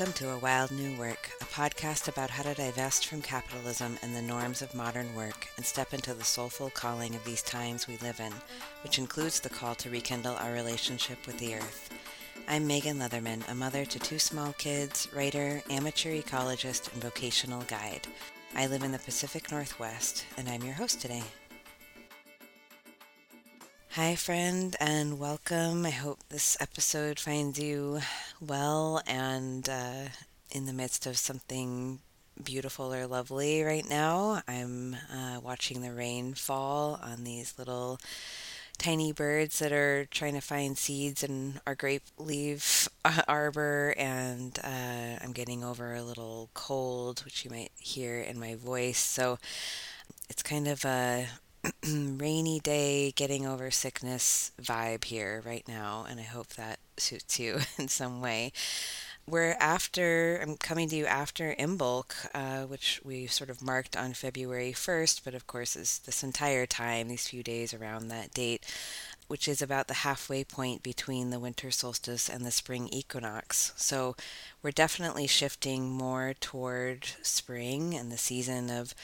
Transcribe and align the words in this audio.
Welcome 0.00 0.14
to 0.14 0.30
A 0.30 0.38
Wild 0.38 0.70
New 0.70 0.98
Work, 0.98 1.30
a 1.42 1.44
podcast 1.44 2.08
about 2.08 2.30
how 2.30 2.42
to 2.44 2.54
divest 2.54 3.06
from 3.06 3.20
capitalism 3.20 3.98
and 4.00 4.16
the 4.16 4.22
norms 4.22 4.62
of 4.62 4.74
modern 4.74 5.14
work 5.14 5.48
and 5.58 5.66
step 5.66 5.92
into 5.92 6.14
the 6.14 6.24
soulful 6.24 6.70
calling 6.70 7.14
of 7.14 7.22
these 7.22 7.42
times 7.42 7.86
we 7.86 7.98
live 7.98 8.18
in, 8.18 8.32
which 8.82 8.98
includes 8.98 9.40
the 9.40 9.50
call 9.50 9.74
to 9.74 9.90
rekindle 9.90 10.36
our 10.36 10.54
relationship 10.54 11.18
with 11.26 11.36
the 11.36 11.54
earth. 11.54 11.90
I'm 12.48 12.66
Megan 12.66 12.98
Leatherman, 12.98 13.46
a 13.50 13.54
mother 13.54 13.84
to 13.84 13.98
two 13.98 14.18
small 14.18 14.54
kids, 14.54 15.06
writer, 15.14 15.62
amateur 15.68 16.18
ecologist, 16.18 16.90
and 16.94 17.02
vocational 17.02 17.60
guide. 17.64 18.08
I 18.56 18.68
live 18.68 18.82
in 18.82 18.92
the 18.92 18.98
Pacific 19.00 19.52
Northwest, 19.52 20.24
and 20.38 20.48
I'm 20.48 20.62
your 20.62 20.76
host 20.76 21.02
today. 21.02 21.24
Hi, 23.90 24.14
friend, 24.14 24.74
and 24.80 25.18
welcome. 25.18 25.84
I 25.84 25.90
hope 25.90 26.20
this 26.30 26.56
episode 26.58 27.20
finds 27.20 27.58
you 27.58 28.00
well 28.40 29.02
and 29.06 29.68
uh, 29.68 30.08
in 30.50 30.66
the 30.66 30.72
midst 30.72 31.06
of 31.06 31.18
something 31.18 32.00
beautiful 32.42 32.92
or 32.92 33.06
lovely 33.06 33.62
right 33.62 33.88
now. 33.88 34.42
I'm 34.48 34.96
uh, 35.12 35.40
watching 35.42 35.82
the 35.82 35.92
rain 35.92 36.34
fall 36.34 36.98
on 37.02 37.24
these 37.24 37.54
little 37.58 38.00
tiny 38.78 39.12
birds 39.12 39.58
that 39.58 39.72
are 39.72 40.06
trying 40.06 40.32
to 40.32 40.40
find 40.40 40.78
seeds 40.78 41.22
in 41.22 41.60
our 41.66 41.74
grape 41.74 42.02
leaf 42.16 42.88
arbor, 43.28 43.94
and 43.98 44.58
uh, 44.64 45.18
I'm 45.22 45.32
getting 45.32 45.62
over 45.62 45.94
a 45.94 46.02
little 46.02 46.48
cold, 46.54 47.20
which 47.24 47.44
you 47.44 47.50
might 47.50 47.72
hear 47.78 48.18
in 48.20 48.40
my 48.40 48.54
voice. 48.54 48.98
So 48.98 49.38
it's 50.30 50.42
kind 50.42 50.66
of 50.66 50.84
a 50.84 51.26
rainy 51.84 52.60
day, 52.60 53.12
getting 53.12 53.46
over 53.46 53.70
sickness 53.70 54.52
vibe 54.60 55.04
here 55.04 55.42
right 55.44 55.66
now, 55.68 56.06
and 56.08 56.18
I 56.18 56.24
hope 56.24 56.48
that 56.48 56.78
suits 56.96 57.38
you 57.38 57.58
in 57.78 57.88
some 57.88 58.20
way. 58.20 58.52
We're 59.26 59.56
after, 59.60 60.40
I'm 60.42 60.56
coming 60.56 60.88
to 60.88 60.96
you 60.96 61.06
after 61.06 61.54
Imbolc, 61.54 62.14
uh, 62.34 62.66
which 62.66 63.00
we 63.04 63.26
sort 63.26 63.50
of 63.50 63.62
marked 63.62 63.96
on 63.96 64.14
February 64.14 64.72
1st, 64.72 65.20
but 65.24 65.34
of 65.34 65.46
course 65.46 65.76
is 65.76 66.00
this 66.00 66.24
entire 66.24 66.66
time, 66.66 67.08
these 67.08 67.28
few 67.28 67.42
days 67.42 67.72
around 67.72 68.08
that 68.08 68.32
date, 68.32 68.66
which 69.28 69.46
is 69.46 69.62
about 69.62 69.86
the 69.86 69.94
halfway 69.94 70.42
point 70.42 70.82
between 70.82 71.30
the 71.30 71.38
winter 71.38 71.70
solstice 71.70 72.28
and 72.28 72.44
the 72.44 72.50
spring 72.50 72.88
equinox. 72.88 73.72
So 73.76 74.16
we're 74.62 74.72
definitely 74.72 75.28
shifting 75.28 75.88
more 75.90 76.34
toward 76.40 77.04
spring 77.22 77.94
and 77.94 78.10
the 78.10 78.18
season 78.18 78.70
of 78.70 78.94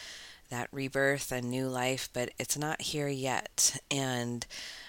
that 0.51 0.69
rebirth 0.73 1.33
and 1.33 1.51
new 1.51 1.69
life, 1.69 2.09
but 2.13 2.31
it's 2.39 2.57
not 2.57 2.83
here 2.83 3.09
yet. 3.09 3.79
And 3.91 4.47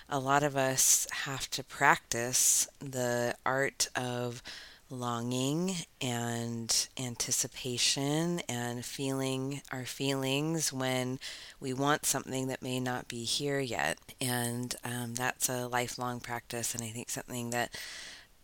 a 0.09 0.19
lot 0.19 0.43
of 0.43 0.55
us 0.55 1.07
have 1.23 1.49
to 1.51 1.63
practice 1.63 2.67
the 2.79 3.35
art 3.45 3.89
of 3.95 4.41
longing 4.89 5.75
and 6.01 6.87
anticipation 6.97 8.39
and 8.47 8.85
feeling 8.85 9.61
our 9.71 9.85
feelings 9.85 10.71
when 10.71 11.19
we 11.59 11.73
want 11.73 12.05
something 12.05 12.47
that 12.47 12.61
may 12.61 12.79
not 12.79 13.07
be 13.07 13.23
here 13.23 13.59
yet. 13.59 13.97
And 14.21 14.75
um, 14.83 15.15
that's 15.15 15.49
a 15.49 15.67
lifelong 15.67 16.19
practice, 16.19 16.73
and 16.73 16.83
I 16.83 16.87
think 16.87 17.09
something 17.09 17.49
that 17.49 17.75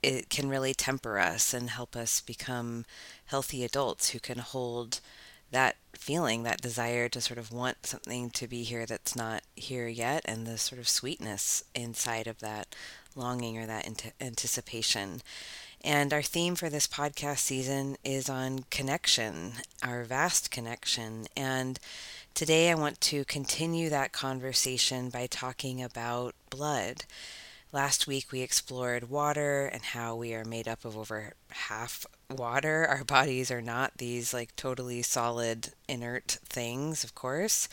it 0.02 0.30
can 0.30 0.50
really 0.50 0.73
temper 0.73 1.17
us 1.17 1.53
and 1.53 1.69
help 1.69 1.95
us 1.95 2.19
become 2.19 2.86
healthy 3.28 3.64
adults 3.64 4.09
who 4.09 4.19
can 4.19 4.39
hold 4.39 5.00
that 5.54 5.78
feeling, 5.94 6.44
that 6.44 6.62
desire 6.62 7.08
to 7.09 7.22
sort 7.22 7.40
of 7.40 7.52
want 7.52 7.86
something 7.86 8.30
to 8.32 8.48
be 8.48 8.64
here 8.64 8.86
that's 8.86 9.16
not 9.16 9.44
here 9.56 9.88
yet, 9.88 10.22
and 10.26 10.46
the 10.46 10.58
sort 10.58 10.80
of 10.80 10.88
sweetness 10.90 11.64
inside 11.73 12.28
of 12.28 12.40
that 12.40 12.76
longing 13.16 13.58
or 13.58 13.66
that 13.66 14.14
anticipation. 14.20 15.22
And 15.84 16.14
our 16.14 16.22
theme 16.22 16.56
for 16.56 16.69
this 16.69 16.88
podcast 16.88 17.40
season 17.40 17.97
is 18.03 18.30
on 18.30 18.66
connection, 18.69 19.53
our 19.81 20.03
vast 20.03 20.50
connection. 20.50 21.28
And 21.36 21.78
today 22.34 22.72
I 22.72 22.75
want 22.75 23.02
to 23.02 23.25
continue 23.25 23.90
that 23.90 24.14
conversation 24.14 25.09
by 25.09 25.28
talking 25.28 25.84
about 25.84 26.35
blood. 26.50 27.03
Last 27.74 28.08
week 28.08 28.28
we 28.31 28.41
explored 28.41 29.09
water 29.09 29.66
and 29.66 29.81
how 29.81 30.16
we 30.16 30.34
are 30.34 30.46
made 30.46 30.68
up 30.68 30.85
of 30.85 30.97
over 30.97 31.34
half 31.50 32.06
water. 32.29 32.85
Our 32.89 33.03
bodies 33.03 33.51
are 33.51 33.61
not 33.61 33.97
these 33.97 34.34
like 34.34 34.56
totally 34.56 35.01
solid, 35.01 35.69
inert 35.88 36.38
things, 36.45 37.03
of 37.03 37.16
course. 37.16 37.67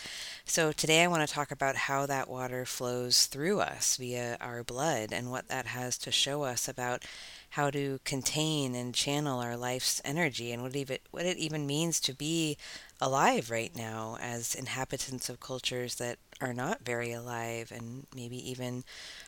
So 0.44 0.72
today 0.72 1.02
I 1.02 1.08
want 1.08 1.26
to 1.26 1.32
talk 1.32 1.50
about 1.50 1.76
how 1.76 2.06
that 2.06 2.28
water 2.28 2.64
flows 2.64 3.26
through 3.26 3.60
us 3.60 3.96
via 3.96 4.36
our 4.40 4.62
blood 4.62 5.12
and 5.12 5.30
what 5.30 5.48
that 5.48 5.66
has 5.66 5.96
to 5.98 6.12
show 6.12 6.42
us 6.42 6.68
about 6.68 7.04
how 7.50 7.70
to 7.70 7.98
contain 8.04 8.74
and 8.74 8.94
channel 8.94 9.40
our 9.40 9.56
life's 9.56 10.00
energy 10.04 10.52
and 10.52 10.62
what, 10.62 10.76
even, 10.76 10.98
what 11.10 11.26
it 11.26 11.36
even 11.36 11.66
means 11.66 11.98
to 12.00 12.14
be 12.14 12.56
alive 13.00 13.50
right 13.50 13.74
now 13.74 14.16
as 14.20 14.54
inhabitants 14.54 15.28
of 15.28 15.40
cultures 15.40 15.96
that 15.96 16.18
are 16.40 16.54
not 16.54 16.84
very 16.84 17.12
alive 17.12 17.72
and 17.74 18.06
maybe 18.14 18.50
even 18.50 18.84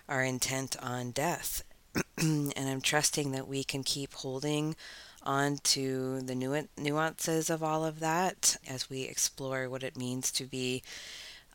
are 0.08 0.22
intent 0.22 0.76
on 0.80 1.10
death. 1.10 1.64
and 2.16 2.52
I'm 2.56 2.80
trusting 2.80 3.32
that 3.32 3.48
we 3.48 3.64
can 3.64 3.82
keep 3.82 4.14
holding 4.14 4.76
on 5.24 5.58
to 5.58 6.20
the 6.20 6.34
nu- 6.34 6.68
nuances 6.76 7.50
of 7.50 7.62
all 7.62 7.84
of 7.84 8.00
that 8.00 8.56
as 8.68 8.90
we 8.90 9.02
explore 9.02 9.68
what 9.68 9.82
it 9.82 9.96
means 9.96 10.30
to 10.32 10.44
be 10.44 10.82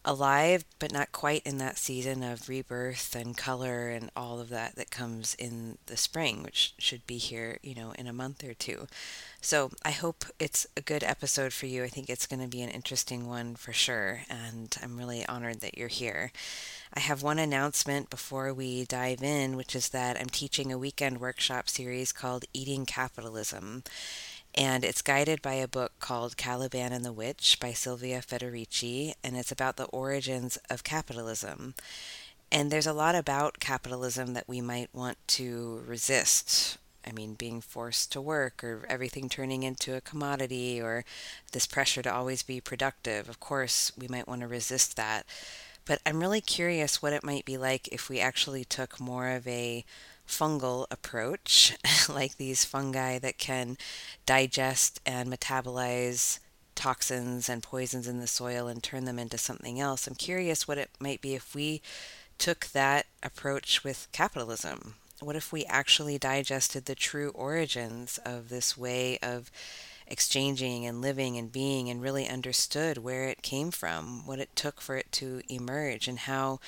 alive, 0.07 0.63
but 0.79 0.93
not 0.93 1.11
quite 1.11 1.45
in 1.45 1.57
that 1.57 1.77
season 1.77 2.23
of 2.23 2.47
rebirth 2.47 3.13
and 3.13 3.35
color 3.35 3.89
and 3.89 4.09
all 4.15 4.39
of 4.39 4.49
that 4.49 4.75
that 4.75 4.89
comes 4.89 5.35
in 5.35 5.77
the 5.87 5.97
spring, 5.97 6.41
which 6.43 6.73
should 6.79 7.05
be 7.05 7.17
here, 7.17 7.59
you 7.61 7.75
know, 7.75 7.91
in 7.97 8.07
a 8.07 8.13
month 8.13 8.43
or 8.43 8.53
two. 8.53 8.87
So 9.41 9.71
I 9.83 9.91
hope 9.91 10.23
it's 10.39 10.65
a 10.77 10.81
good 10.81 11.03
episode 11.03 11.51
for 11.51 11.65
you. 11.65 11.83
I 11.83 11.89
think 11.89 12.09
it's 12.09 12.25
going 12.25 12.41
to 12.41 12.47
be 12.47 12.61
an 12.61 12.69
interesting 12.69 13.27
one 13.27 13.55
for 13.55 13.73
sure, 13.73 14.21
and 14.29 14.75
I'm 14.81 14.97
really 14.97 15.25
honored 15.25 15.59
that 15.59 15.77
you're 15.77 15.89
here. 15.89 16.31
I 16.93 16.99
have 16.99 17.21
one 17.21 17.39
announcement 17.39 18.09
before 18.09 18.53
we 18.53 18.85
dive 18.85 19.21
in, 19.21 19.55
which 19.55 19.75
is 19.75 19.89
that 19.89 20.19
I'm 20.19 20.29
teaching 20.29 20.71
a 20.71 20.77
weekend 20.77 21.19
workshop 21.19 21.69
series 21.69 22.11
called 22.11 22.45
Eating 22.53 22.85
Capitalism 22.85 23.83
and 24.57 24.83
it's 24.83 25.03
guided 25.03 25.43
by 25.43 25.53
a 25.53 25.67
book 25.67 25.93
called 25.99 26.35
Caliban 26.35 26.91
and 26.91 27.05
the 27.05 27.13
Witch 27.13 27.59
by 27.59 27.73
Silvia 27.73 28.21
Federici, 28.21 29.13
and 29.23 29.37
it's 29.37 29.51
about 29.51 29.77
the 29.77 29.85
origins 29.85 30.57
of 30.67 30.83
capitalism. 30.83 31.75
And 32.51 32.71
there's 32.71 32.87
a 32.87 32.93
lot 32.93 33.13
about 33.13 33.59
capitalism 33.59 34.33
that 34.33 34.47
we 34.47 34.59
might 34.59 34.89
want 34.93 35.19
to 35.27 35.83
resist. 35.85 36.79
I 37.05 37.11
mean, 37.11 37.35
being 37.35 37.61
forced 37.61 38.11
to 38.13 38.21
work, 38.21 38.63
or 38.63 38.83
everything 38.89 39.29
turning 39.29 39.61
into 39.61 39.95
a 39.95 40.01
commodity, 40.01 40.81
or 40.81 41.05
this 41.51 41.67
pressure 41.67 42.01
to 42.01 42.13
always 42.13 42.41
be 42.41 42.59
productive. 42.59 43.29
Of 43.29 43.39
course, 43.39 43.91
we 43.95 44.07
might 44.07 44.27
want 44.27 44.41
to 44.41 44.47
resist 44.47 44.97
that. 44.97 45.27
But 45.87 46.01
I'm 46.05 46.19
really 46.19 46.41
curious 46.41 47.01
what 47.01 47.13
it 47.13 47.23
might 47.23 47.45
be 47.45 47.57
like 47.57 47.87
if 47.87 48.09
we 48.09 48.19
actually 48.19 48.65
took 48.65 48.99
more 48.99 49.29
of 49.29 49.47
a 49.47 49.85
fungal 50.27 50.85
approach, 50.91 51.77
like 52.09 52.37
these 52.37 52.65
fungi 52.65 53.17
that 53.19 53.37
can 53.37 53.77
digest 54.25 54.99
and 55.05 55.31
metabolize 55.31 56.39
toxins 56.75 57.49
and 57.49 57.63
poisons 57.63 58.07
in 58.07 58.19
the 58.19 58.27
soil 58.27 58.67
and 58.67 58.83
turn 58.83 59.05
them 59.05 59.17
into 59.17 59.37
something 59.37 59.79
else. 59.79 60.05
I'm 60.05 60.15
curious 60.15 60.67
what 60.67 60.77
it 60.77 60.89
might 60.99 61.21
be 61.21 61.33
if 61.33 61.55
we 61.55 61.81
took 62.37 62.67
that 62.67 63.07
approach 63.23 63.83
with 63.83 64.07
capitalism. 64.11 64.95
What 65.19 65.35
if 65.35 65.51
we 65.51 65.65
actually 65.65 66.19
digested 66.19 66.85
the 66.85 66.93
true 66.93 67.31
origins 67.33 68.19
of 68.23 68.49
this 68.49 68.77
way 68.77 69.17
of 69.23 69.49
exchanging 70.07 70.85
and 70.85 71.01
living 71.01 71.37
and 71.37 71.51
being 71.51 71.89
and 71.89 72.01
really 72.01 72.27
understood 72.27 72.97
where 72.97 73.25
it 73.25 73.41
came 73.41 73.71
from, 73.71 74.25
what 74.25 74.39
it 74.39 74.55
took 74.55 74.81
for 74.81 74.95
it 74.95 75.11
to 75.13 75.41
emerge, 75.49 76.07
and 76.07 76.19
how 76.19 76.59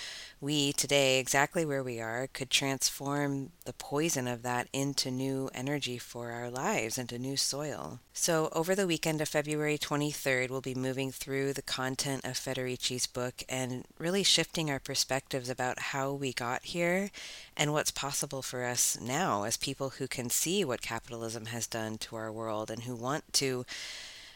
we 0.41 0.73
today, 0.73 1.19
exactly 1.19 1.65
where 1.65 1.83
we 1.83 1.99
are, 1.99 2.27
could 2.27 2.49
transform 2.49 3.51
the 3.65 3.73
poison 3.73 4.27
of 4.27 4.41
that 4.43 4.67
into 4.73 5.11
new 5.11 5.49
energy 5.53 5.97
for 5.97 6.31
our 6.31 6.49
lives, 6.49 6.97
into 6.97 7.19
new 7.19 7.37
soil. 7.37 7.99
So, 8.13 8.49
over 8.51 8.75
the 8.75 8.87
weekend 8.87 9.21
of 9.21 9.29
February 9.29 9.77
23rd, 9.77 10.49
we'll 10.49 10.61
be 10.61 10.75
moving 10.75 11.11
through 11.11 11.53
the 11.53 11.61
content 11.61 12.25
of 12.25 12.33
Federici's 12.33 13.07
book 13.07 13.43
and 13.47 13.85
really 13.97 14.23
shifting 14.23 14.69
our 14.69 14.79
perspectives 14.79 15.49
about 15.49 15.79
how 15.79 16.11
we 16.11 16.33
got 16.33 16.63
here 16.63 17.11
and 17.59 17.73
what's 17.73 17.91
possible 17.91 18.41
for 18.41 18.63
us 18.63 18.97
now 19.01 19.43
as 19.43 19.57
people 19.57 19.89
who 19.89 20.07
can 20.07 20.29
see 20.29 20.63
what 20.63 20.81
capitalism 20.81 21.47
has 21.47 21.67
done 21.67 21.97
to 21.97 22.15
our 22.15 22.31
world 22.31 22.71
and 22.71 22.83
who 22.83 22.95
want 22.95 23.31
to 23.33 23.65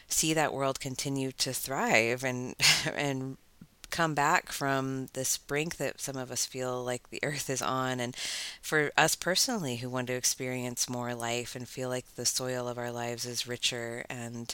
see 0.06 0.34
that 0.34 0.52
world 0.52 0.78
continue 0.78 1.32
to 1.32 1.54
thrive 1.54 2.22
and 2.22 2.54
and 2.94 3.38
come 3.90 4.14
back 4.14 4.50
from 4.50 5.06
this 5.12 5.38
brink 5.38 5.76
that 5.76 6.00
some 6.00 6.16
of 6.16 6.32
us 6.32 6.44
feel 6.44 6.82
like 6.82 7.10
the 7.10 7.20
earth 7.22 7.48
is 7.48 7.62
on. 7.62 8.00
And 8.00 8.16
for 8.60 8.90
us 8.96 9.14
personally 9.14 9.76
who 9.76 9.88
want 9.88 10.08
to 10.08 10.14
experience 10.14 10.88
more 10.88 11.14
life 11.14 11.54
and 11.54 11.68
feel 11.68 11.88
like 11.90 12.16
the 12.16 12.26
soil 12.26 12.66
of 12.66 12.76
our 12.76 12.90
lives 12.90 13.24
is 13.24 13.46
richer 13.46 14.04
and 14.10 14.52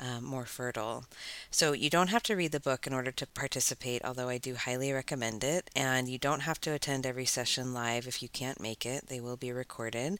um, 0.00 0.24
more 0.24 0.46
fertile. 0.46 1.04
So 1.50 1.72
you 1.72 1.90
don't 1.90 2.08
have 2.08 2.22
to 2.24 2.34
read 2.34 2.52
the 2.52 2.60
book 2.60 2.86
in 2.86 2.92
order 2.94 3.10
to 3.12 3.26
participate, 3.26 4.02
although 4.04 4.28
I 4.28 4.38
do 4.38 4.54
highly 4.54 4.92
recommend 4.92 5.44
it. 5.44 5.70
And 5.76 6.08
you 6.08 6.18
don't 6.18 6.40
have 6.40 6.60
to 6.62 6.72
attend 6.72 7.06
every 7.06 7.26
session 7.26 7.74
live 7.74 8.06
if 8.06 8.22
you 8.22 8.28
can't 8.28 8.60
make 8.60 8.86
it, 8.86 9.08
they 9.08 9.20
will 9.20 9.36
be 9.36 9.52
recorded. 9.52 10.18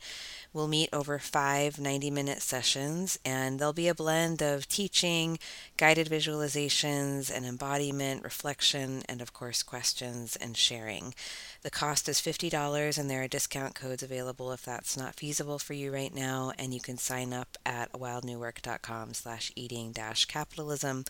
We'll 0.53 0.69
meet 0.69 0.91
over 0.93 1.19
five 1.19 1.81
90 1.81 2.11
minute 2.11 2.43
sessions, 2.43 3.19
and 3.25 3.59
there'll 3.59 3.73
be 3.73 3.89
a 3.89 3.95
blend 3.95 4.43
of 4.43 4.69
teaching, 4.69 5.39
guided 5.77 6.09
visualizations, 6.09 7.35
and 7.35 7.47
embodiment, 7.47 8.23
reflection, 8.23 9.03
and 9.09 9.23
of 9.23 9.33
course, 9.33 9.63
questions 9.63 10.37
and 10.37 10.57
sharing. 10.57 11.15
The 11.63 11.71
cost 11.71 12.09
is 12.09 12.21
$50, 12.21 12.97
and 12.97 13.11
there 13.11 13.23
are 13.23 13.29
discount 13.29 13.75
codes 13.75 14.03
available 14.03 14.51
if 14.53 14.65
that's 14.65 14.97
not 14.97 15.17
feasible 15.17 15.59
for 15.59 15.75
you 15.75 15.93
right 15.93 16.15
now. 16.15 16.53
And 16.59 16.73
you 16.73 16.81
can 16.81 16.97
sign 16.97 17.35
up 17.35 17.59
at 17.67 17.93
wildnewwork.com 17.93 19.13
slash 19.13 19.53
eating 19.55 19.93
dash 19.93 20.25
capitalism 20.25 21.05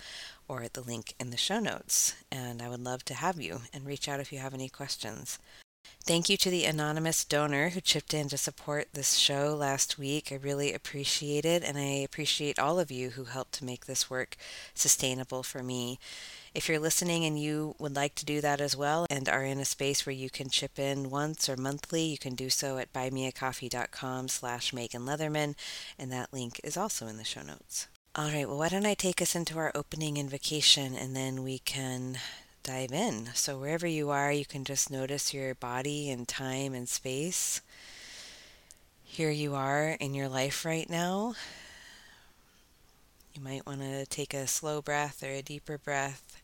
or 0.49 0.63
at 0.63 0.75
the 0.75 0.81
link 0.83 1.15
in 1.21 1.31
the 1.31 1.37
show 1.37 1.61
notes. 1.61 2.17
And 2.33 2.61
I 2.61 2.69
would 2.69 2.81
love 2.81 3.05
to 3.05 3.15
have 3.15 3.41
you 3.41 3.61
and 3.73 3.87
reach 3.87 4.09
out 4.09 4.19
if 4.19 4.33
you 4.33 4.41
have 4.41 4.55
any 4.55 4.69
questions. 4.69 5.39
Thank 6.05 6.29
you 6.29 6.37
to 6.39 6.51
the 6.51 6.65
anonymous 6.65 7.25
donor 7.25 7.69
who 7.69 7.81
chipped 7.81 8.13
in 8.13 8.29
to 8.31 8.37
support 8.37 8.89
this 8.93 9.15
show 9.15 9.55
last 9.55 9.99
week. 9.99 10.33
I 10.33 10.37
really 10.37 10.73
appreciate 10.73 11.45
it, 11.45 11.63
and 11.63 11.79
I 11.79 12.03
appreciate 12.03 12.59
all 12.59 12.81
of 12.81 12.91
you 12.91 13.11
who 13.11 13.25
helped 13.25 13.53
to 13.55 13.65
make 13.65 13.87
this 13.87 14.11
work 14.11 14.37
sustainable 14.75 15.43
for 15.43 15.63
me. 15.63 15.99
If 16.53 16.69
you're 16.69 16.81
listening 16.81 17.25
and 17.25 17.39
you 17.39 17.77
would 17.79 17.95
like 17.95 18.17
to 18.17 18.25
do 18.25 18.41
that 18.41 18.61
as 18.61 18.77
well 18.77 19.07
and 19.09 19.29
are 19.29 19.45
in 19.45 19.61
a 19.61 19.65
space 19.65 20.05
where 20.05 20.15
you 20.15 20.31
can 20.31 20.49
chip 20.51 20.81
in 20.81 21.09
once 21.09 21.49
or 21.49 21.57
monthly, 21.57 22.03
you 22.03 22.19
can 22.19 22.35
do 22.35 22.51
so 22.51 22.79
at 22.79 22.93
buymeacoffee.com 22.93 24.27
slash 24.27 24.73
Megan 24.73 25.03
Leatherman, 25.03 25.55
and 25.97 26.11
that 26.11 26.33
link 26.33 26.61
is 26.65 26.77
also 26.77 27.07
in 27.07 27.19
the 27.19 27.25
show 27.25 27.43
notes. 27.43 27.87
All 28.17 28.31
right, 28.31 28.49
well, 28.49 28.59
why 28.59 28.69
don't 28.69 28.85
I 28.85 28.95
take 28.95 29.23
us 29.23 29.37
into 29.37 29.59
our 29.59 29.71
opening 29.77 30.17
invocation 30.17 30.97
and 30.97 31.15
then 31.15 31.45
we 31.45 31.61
can 31.61 32.19
dive 32.65 32.91
in. 32.91 33.31
So, 33.35 33.57
wherever 33.57 33.87
you 33.87 34.11
are, 34.11 34.33
you 34.33 34.45
can 34.45 34.65
just 34.65 34.91
notice 34.91 35.33
your 35.33 35.55
body 35.55 36.11
and 36.11 36.27
time 36.27 36.75
and 36.75 36.89
space. 36.89 37.61
Here 39.05 39.31
you 39.31 39.55
are 39.55 39.97
in 40.01 40.15
your 40.15 40.29
life 40.29 40.65
right 40.65 40.91
now. 40.91 41.35
You 43.35 43.43
might 43.43 43.67
want 43.67 43.81
to 43.83 44.07
take 44.07 44.35
a 44.35 44.49
slow 44.49 44.83
breath 44.83 45.23
or 45.23 45.31
a 45.31 45.43
deeper 45.43 45.79
breath. 45.79 46.40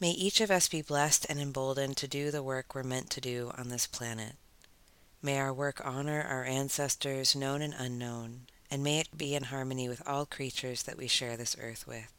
May 0.00 0.10
each 0.10 0.40
of 0.40 0.50
us 0.50 0.68
be 0.68 0.80
blessed 0.80 1.26
and 1.28 1.40
emboldened 1.40 1.96
to 1.96 2.06
do 2.06 2.30
the 2.30 2.42
work 2.42 2.72
we're 2.72 2.84
meant 2.84 3.10
to 3.10 3.20
do 3.20 3.50
on 3.58 3.68
this 3.68 3.88
planet. 3.88 4.36
May 5.20 5.40
our 5.40 5.52
work 5.52 5.80
honor 5.84 6.22
our 6.22 6.44
ancestors, 6.44 7.34
known 7.34 7.62
and 7.62 7.74
unknown, 7.76 8.42
and 8.70 8.84
may 8.84 9.00
it 9.00 9.18
be 9.18 9.34
in 9.34 9.44
harmony 9.44 9.88
with 9.88 10.06
all 10.06 10.24
creatures 10.24 10.84
that 10.84 10.96
we 10.96 11.08
share 11.08 11.36
this 11.36 11.56
earth 11.60 11.84
with. 11.84 12.12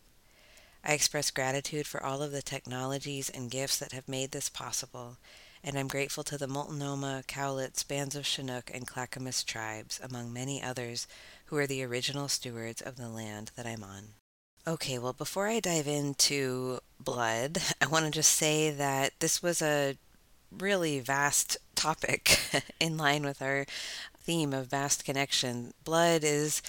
I 0.84 0.92
express 0.92 1.32
gratitude 1.32 1.88
for 1.88 2.04
all 2.04 2.22
of 2.22 2.34
the 2.34 2.42
technologies 2.42 3.30
and 3.30 3.50
gifts 3.50 3.78
that 3.78 3.94
have 3.94 4.10
made 4.10 4.32
this 4.32 4.50
possible, 4.50 5.16
and 5.64 5.80
I'm 5.80 5.88
grateful 5.88 6.26
to 6.26 6.38
the 6.38 6.48
Multnomah, 6.48 7.24
Cowlitz, 7.28 7.84
Bands 7.84 8.14
of 8.14 8.26
Chinook, 8.26 8.70
and 8.74 8.86
Clackamas 8.86 9.42
tribes, 9.42 10.02
among 10.04 10.34
many 10.34 10.62
others, 10.62 11.08
who 11.46 11.56
are 11.56 11.68
the 11.68 11.84
original 11.84 12.28
stewards 12.28 12.82
of 12.82 12.98
the 12.98 13.10
land 13.10 13.52
that 13.56 13.66
I'm 13.66 13.86
on. 13.86 14.10
Okay, 14.68 15.00
well, 15.00 15.14
before 15.14 15.48
I 15.48 15.62
dive 15.62 15.88
into 15.88 16.80
blood, 17.00 17.60
I 17.82 17.88
want 17.88 18.06
to 18.06 18.12
just 18.12 18.32
say 18.34 18.72
that 18.72 19.14
this 19.20 19.42
was 19.44 19.62
a 19.62 19.98
really 20.52 21.00
vast 21.00 21.58
topic 21.76 22.40
in 22.80 22.98
line 22.98 23.24
with 23.24 23.42
our 23.42 23.66
theme 24.20 24.54
of 24.54 24.68
vast 24.68 25.06
connection. 25.06 25.74
Blood 25.84 26.24
is 26.24 26.62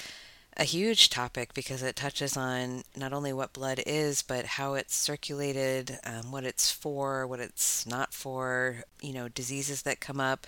a 0.56 0.64
huge 0.64 1.10
topic 1.10 1.54
because 1.54 1.82
it 1.82 1.96
touches 1.96 2.36
on 2.36 2.82
not 2.96 3.12
only 3.12 3.32
what 3.32 3.52
blood 3.52 3.80
is, 3.86 4.20
but 4.20 4.44
how 4.44 4.74
it's 4.74 4.94
circulated, 4.94 5.98
um, 6.04 6.32
what 6.32 6.44
it's 6.44 6.70
for, 6.70 7.26
what 7.26 7.40
it's 7.40 7.86
not 7.86 8.12
for, 8.12 8.82
you 9.00 9.12
know, 9.12 9.28
diseases 9.28 9.82
that 9.82 10.00
come 10.00 10.20
up. 10.20 10.46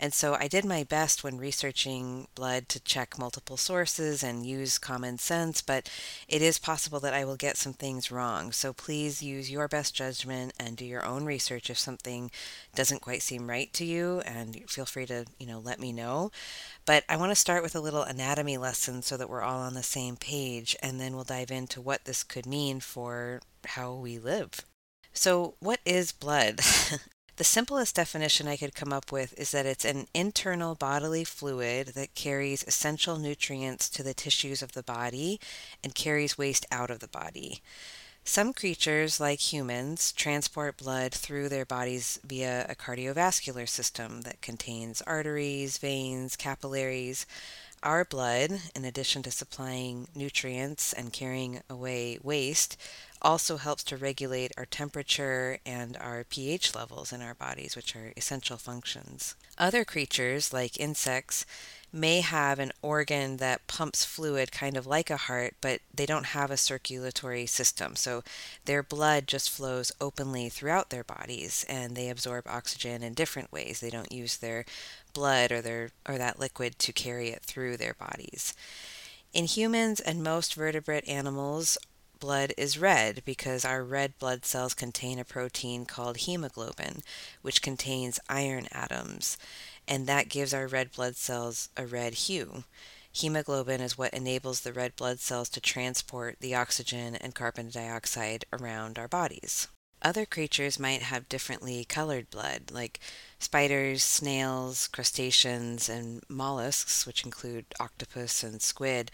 And 0.00 0.12
so 0.12 0.34
I 0.34 0.48
did 0.48 0.64
my 0.64 0.84
best 0.84 1.22
when 1.22 1.36
researching 1.38 2.26
blood 2.34 2.68
to 2.70 2.80
check 2.80 3.18
multiple 3.18 3.56
sources 3.56 4.22
and 4.22 4.46
use 4.46 4.78
common 4.78 5.18
sense, 5.18 5.60
but 5.60 5.88
it 6.28 6.42
is 6.42 6.58
possible 6.58 6.98
that 7.00 7.14
I 7.14 7.24
will 7.24 7.36
get 7.36 7.56
some 7.56 7.74
things 7.74 8.10
wrong. 8.10 8.52
So 8.52 8.72
please 8.72 9.22
use 9.22 9.50
your 9.50 9.68
best 9.68 9.94
judgment 9.94 10.54
and 10.58 10.76
do 10.76 10.84
your 10.84 11.04
own 11.04 11.24
research 11.24 11.70
if 11.70 11.78
something 11.78 12.30
doesn't 12.74 13.02
quite 13.02 13.22
seem 13.22 13.48
right 13.48 13.72
to 13.74 13.84
you, 13.84 14.20
and 14.20 14.68
feel 14.68 14.86
free 14.86 15.06
to, 15.06 15.26
you 15.38 15.46
know, 15.46 15.60
let 15.60 15.78
me 15.78 15.92
know. 15.92 16.30
But 16.84 17.04
I 17.08 17.16
want 17.16 17.30
to 17.30 17.36
start 17.36 17.62
with 17.62 17.76
a 17.76 17.80
little 17.80 18.02
anatomy 18.02 18.58
lesson 18.58 19.02
so 19.02 19.16
that 19.16 19.28
we're 19.28 19.42
all 19.42 19.60
on 19.60 19.74
the 19.74 19.82
same 19.82 20.16
page, 20.16 20.76
and 20.82 21.00
then 21.00 21.14
we'll 21.14 21.24
dive 21.24 21.50
into 21.50 21.80
what 21.80 22.04
this 22.04 22.24
could 22.24 22.46
mean 22.46 22.80
for 22.80 23.40
how 23.64 23.94
we 23.94 24.18
live. 24.18 24.50
So, 25.12 25.54
what 25.60 25.80
is 25.84 26.10
blood? 26.10 26.60
the 27.36 27.44
simplest 27.44 27.94
definition 27.94 28.48
I 28.48 28.56
could 28.56 28.74
come 28.74 28.92
up 28.92 29.12
with 29.12 29.38
is 29.38 29.52
that 29.52 29.66
it's 29.66 29.84
an 29.84 30.06
internal 30.12 30.74
bodily 30.74 31.22
fluid 31.22 31.88
that 31.88 32.14
carries 32.14 32.64
essential 32.64 33.18
nutrients 33.18 33.88
to 33.90 34.02
the 34.02 34.14
tissues 34.14 34.62
of 34.62 34.72
the 34.72 34.82
body 34.82 35.38
and 35.84 35.94
carries 35.94 36.38
waste 36.38 36.66
out 36.72 36.90
of 36.90 36.98
the 36.98 37.08
body. 37.08 37.62
Some 38.24 38.52
creatures, 38.52 39.18
like 39.18 39.52
humans, 39.52 40.12
transport 40.12 40.76
blood 40.76 41.12
through 41.12 41.48
their 41.48 41.66
bodies 41.66 42.20
via 42.24 42.66
a 42.68 42.74
cardiovascular 42.74 43.68
system 43.68 44.22
that 44.22 44.40
contains 44.40 45.02
arteries, 45.02 45.78
veins, 45.78 46.36
capillaries. 46.36 47.26
Our 47.82 48.04
blood, 48.04 48.52
in 48.76 48.84
addition 48.84 49.24
to 49.24 49.32
supplying 49.32 50.06
nutrients 50.14 50.92
and 50.92 51.12
carrying 51.12 51.62
away 51.68 52.18
waste, 52.22 52.76
also 53.20 53.56
helps 53.56 53.82
to 53.84 53.96
regulate 53.96 54.52
our 54.56 54.66
temperature 54.66 55.58
and 55.66 55.96
our 55.96 56.22
pH 56.22 56.76
levels 56.76 57.12
in 57.12 57.22
our 57.22 57.34
bodies, 57.34 57.74
which 57.74 57.96
are 57.96 58.12
essential 58.16 58.56
functions. 58.56 59.34
Other 59.58 59.84
creatures, 59.84 60.52
like 60.52 60.78
insects, 60.78 61.44
may 61.92 62.20
have 62.22 62.58
an 62.58 62.72
organ 62.80 63.36
that 63.36 63.66
pumps 63.66 64.04
fluid 64.04 64.50
kind 64.50 64.76
of 64.76 64.86
like 64.86 65.10
a 65.10 65.16
heart, 65.16 65.54
but 65.60 65.80
they 65.94 66.06
don't 66.06 66.26
have 66.26 66.50
a 66.50 66.56
circulatory 66.56 67.44
system. 67.44 67.94
So 67.96 68.22
their 68.64 68.82
blood 68.82 69.26
just 69.26 69.50
flows 69.50 69.92
openly 70.00 70.48
throughout 70.48 70.90
their 70.90 71.04
bodies 71.04 71.66
and 71.68 71.94
they 71.94 72.08
absorb 72.08 72.46
oxygen 72.46 73.02
in 73.02 73.12
different 73.12 73.52
ways. 73.52 73.80
They 73.80 73.90
don't 73.90 74.12
use 74.12 74.38
their 74.38 74.64
blood 75.12 75.52
or 75.52 75.60
their 75.60 75.90
or 76.08 76.16
that 76.16 76.40
liquid 76.40 76.78
to 76.78 76.92
carry 76.92 77.28
it 77.28 77.42
through 77.42 77.76
their 77.76 77.94
bodies. 77.94 78.54
In 79.34 79.44
humans 79.44 80.00
and 80.00 80.22
most 80.22 80.54
vertebrate 80.54 81.08
animals, 81.08 81.76
blood 82.20 82.54
is 82.56 82.78
red 82.78 83.20
because 83.24 83.64
our 83.64 83.82
red 83.82 84.16
blood 84.18 84.44
cells 84.44 84.74
contain 84.74 85.18
a 85.18 85.24
protein 85.24 85.84
called 85.84 86.18
hemoglobin, 86.18 87.02
which 87.42 87.60
contains 87.60 88.20
iron 88.28 88.68
atoms 88.70 89.36
and 89.86 90.06
that 90.06 90.28
gives 90.28 90.54
our 90.54 90.66
red 90.66 90.92
blood 90.92 91.16
cells 91.16 91.68
a 91.76 91.86
red 91.86 92.14
hue. 92.14 92.64
Hemoglobin 93.12 93.80
is 93.80 93.98
what 93.98 94.14
enables 94.14 94.60
the 94.60 94.72
red 94.72 94.96
blood 94.96 95.20
cells 95.20 95.48
to 95.50 95.60
transport 95.60 96.36
the 96.40 96.54
oxygen 96.54 97.14
and 97.16 97.34
carbon 97.34 97.68
dioxide 97.68 98.44
around 98.52 98.98
our 98.98 99.08
bodies. 99.08 99.68
Other 100.00 100.26
creatures 100.26 100.80
might 100.80 101.02
have 101.02 101.28
differently 101.28 101.84
colored 101.84 102.30
blood, 102.30 102.72
like 102.72 102.98
spiders, 103.38 104.02
snails, 104.02 104.88
crustaceans, 104.88 105.88
and 105.88 106.22
mollusks, 106.28 107.06
which 107.06 107.24
include 107.24 107.66
octopus 107.78 108.42
and 108.42 108.60
squid. 108.60 109.12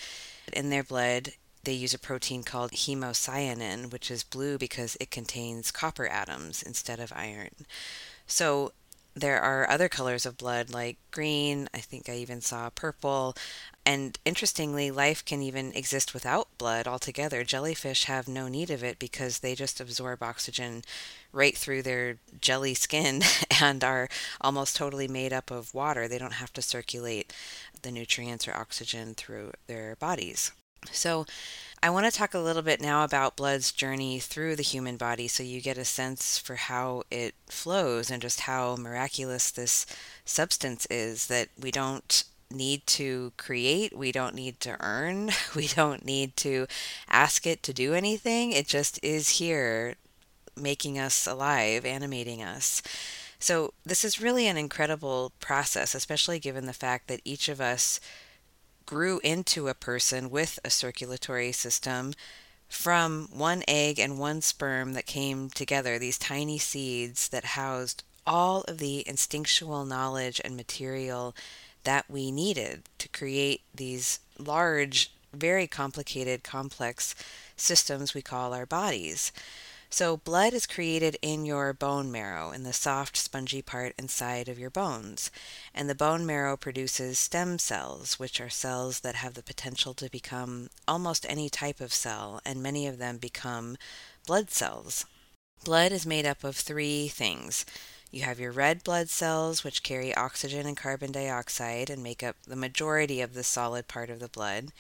In 0.52 0.70
their 0.70 0.84
blood, 0.84 1.32
they 1.64 1.74
use 1.74 1.92
a 1.92 1.98
protein 1.98 2.42
called 2.42 2.70
hemocyanin, 2.72 3.92
which 3.92 4.10
is 4.10 4.22
blue 4.22 4.56
because 4.56 4.96
it 5.00 5.10
contains 5.10 5.70
copper 5.70 6.06
atoms 6.06 6.62
instead 6.62 7.00
of 7.00 7.12
iron. 7.14 7.50
So, 8.26 8.72
there 9.18 9.40
are 9.40 9.68
other 9.68 9.88
colors 9.88 10.24
of 10.24 10.36
blood 10.36 10.70
like 10.70 10.96
green, 11.10 11.68
I 11.74 11.78
think 11.78 12.08
I 12.08 12.16
even 12.16 12.40
saw 12.40 12.70
purple. 12.70 13.36
And 13.84 14.18
interestingly, 14.24 14.90
life 14.90 15.24
can 15.24 15.42
even 15.42 15.72
exist 15.74 16.12
without 16.12 16.48
blood 16.58 16.86
altogether. 16.86 17.42
Jellyfish 17.42 18.04
have 18.04 18.28
no 18.28 18.48
need 18.48 18.70
of 18.70 18.84
it 18.84 18.98
because 18.98 19.38
they 19.38 19.54
just 19.54 19.80
absorb 19.80 20.22
oxygen 20.22 20.82
right 21.32 21.56
through 21.56 21.82
their 21.82 22.18
jelly 22.40 22.74
skin 22.74 23.22
and 23.62 23.82
are 23.82 24.08
almost 24.40 24.76
totally 24.76 25.08
made 25.08 25.32
up 25.32 25.50
of 25.50 25.74
water. 25.74 26.06
They 26.06 26.18
don't 26.18 26.34
have 26.34 26.52
to 26.54 26.62
circulate 26.62 27.32
the 27.82 27.90
nutrients 27.90 28.46
or 28.46 28.54
oxygen 28.54 29.14
through 29.14 29.52
their 29.66 29.96
bodies. 29.96 30.52
So, 30.92 31.26
I 31.80 31.90
want 31.90 32.06
to 32.06 32.12
talk 32.12 32.34
a 32.34 32.40
little 32.40 32.62
bit 32.62 32.80
now 32.80 33.04
about 33.04 33.36
blood's 33.36 33.70
journey 33.70 34.18
through 34.18 34.56
the 34.56 34.62
human 34.62 34.96
body 34.96 35.28
so 35.28 35.42
you 35.44 35.60
get 35.60 35.78
a 35.78 35.84
sense 35.84 36.36
for 36.36 36.56
how 36.56 37.04
it 37.10 37.34
flows 37.46 38.10
and 38.10 38.20
just 38.20 38.40
how 38.40 38.74
miraculous 38.76 39.50
this 39.50 39.86
substance 40.24 40.86
is 40.90 41.28
that 41.28 41.48
we 41.60 41.70
don't 41.70 42.24
need 42.50 42.84
to 42.86 43.32
create, 43.36 43.96
we 43.96 44.10
don't 44.10 44.34
need 44.34 44.58
to 44.60 44.76
earn, 44.80 45.30
we 45.54 45.68
don't 45.68 46.04
need 46.04 46.36
to 46.38 46.66
ask 47.08 47.46
it 47.46 47.62
to 47.62 47.72
do 47.72 47.94
anything. 47.94 48.52
It 48.52 48.66
just 48.66 48.98
is 49.02 49.38
here 49.38 49.94
making 50.56 50.98
us 50.98 51.26
alive, 51.26 51.84
animating 51.84 52.42
us. 52.42 52.82
So, 53.38 53.72
this 53.86 54.04
is 54.04 54.20
really 54.20 54.48
an 54.48 54.56
incredible 54.56 55.30
process, 55.38 55.94
especially 55.94 56.40
given 56.40 56.66
the 56.66 56.72
fact 56.72 57.06
that 57.06 57.20
each 57.24 57.48
of 57.48 57.60
us 57.60 58.00
grew 58.88 59.20
into 59.22 59.68
a 59.68 59.74
person 59.74 60.30
with 60.30 60.58
a 60.64 60.70
circulatory 60.70 61.52
system 61.52 62.14
from 62.70 63.28
one 63.30 63.62
egg 63.68 63.98
and 63.98 64.18
one 64.18 64.40
sperm 64.40 64.94
that 64.94 65.04
came 65.04 65.50
together, 65.50 65.98
these 65.98 66.16
tiny 66.16 66.56
seeds 66.56 67.28
that 67.28 67.44
housed 67.44 68.02
all 68.26 68.62
of 68.62 68.78
the 68.78 69.06
instinctual 69.06 69.84
knowledge 69.84 70.40
and 70.42 70.56
material 70.56 71.36
that 71.84 72.06
we 72.08 72.30
needed 72.30 72.82
to 72.96 73.10
create 73.10 73.60
these 73.74 74.20
large, 74.38 75.12
very 75.34 75.66
complicated, 75.66 76.42
complex 76.42 77.14
systems 77.58 78.14
we 78.14 78.22
call 78.22 78.54
our 78.54 78.64
bodies. 78.64 79.32
So, 79.90 80.18
blood 80.18 80.52
is 80.52 80.66
created 80.66 81.16
in 81.22 81.46
your 81.46 81.72
bone 81.72 82.12
marrow, 82.12 82.50
in 82.50 82.62
the 82.62 82.74
soft, 82.74 83.16
spongy 83.16 83.62
part 83.62 83.94
inside 83.98 84.48
of 84.48 84.58
your 84.58 84.70
bones. 84.70 85.30
And 85.74 85.88
the 85.88 85.94
bone 85.94 86.26
marrow 86.26 86.56
produces 86.58 87.18
stem 87.18 87.58
cells, 87.58 88.18
which 88.18 88.38
are 88.40 88.50
cells 88.50 89.00
that 89.00 89.14
have 89.14 89.34
the 89.34 89.42
potential 89.42 89.94
to 89.94 90.10
become 90.10 90.68
almost 90.86 91.24
any 91.28 91.48
type 91.48 91.80
of 91.80 91.94
cell, 91.94 92.40
and 92.44 92.62
many 92.62 92.86
of 92.86 92.98
them 92.98 93.16
become 93.16 93.78
blood 94.26 94.50
cells. 94.50 95.06
Blood 95.64 95.90
is 95.90 96.04
made 96.04 96.26
up 96.26 96.44
of 96.44 96.56
three 96.56 97.08
things 97.08 97.64
you 98.10 98.22
have 98.22 98.40
your 98.40 98.52
red 98.52 98.82
blood 98.84 99.10
cells, 99.10 99.62
which 99.62 99.82
carry 99.82 100.14
oxygen 100.14 100.66
and 100.66 100.76
carbon 100.76 101.12
dioxide 101.12 101.90
and 101.90 102.02
make 102.02 102.22
up 102.22 102.36
the 102.46 102.56
majority 102.56 103.20
of 103.20 103.34
the 103.34 103.44
solid 103.44 103.86
part 103.86 104.08
of 104.08 104.18
the 104.18 104.28
blood. 104.28 104.72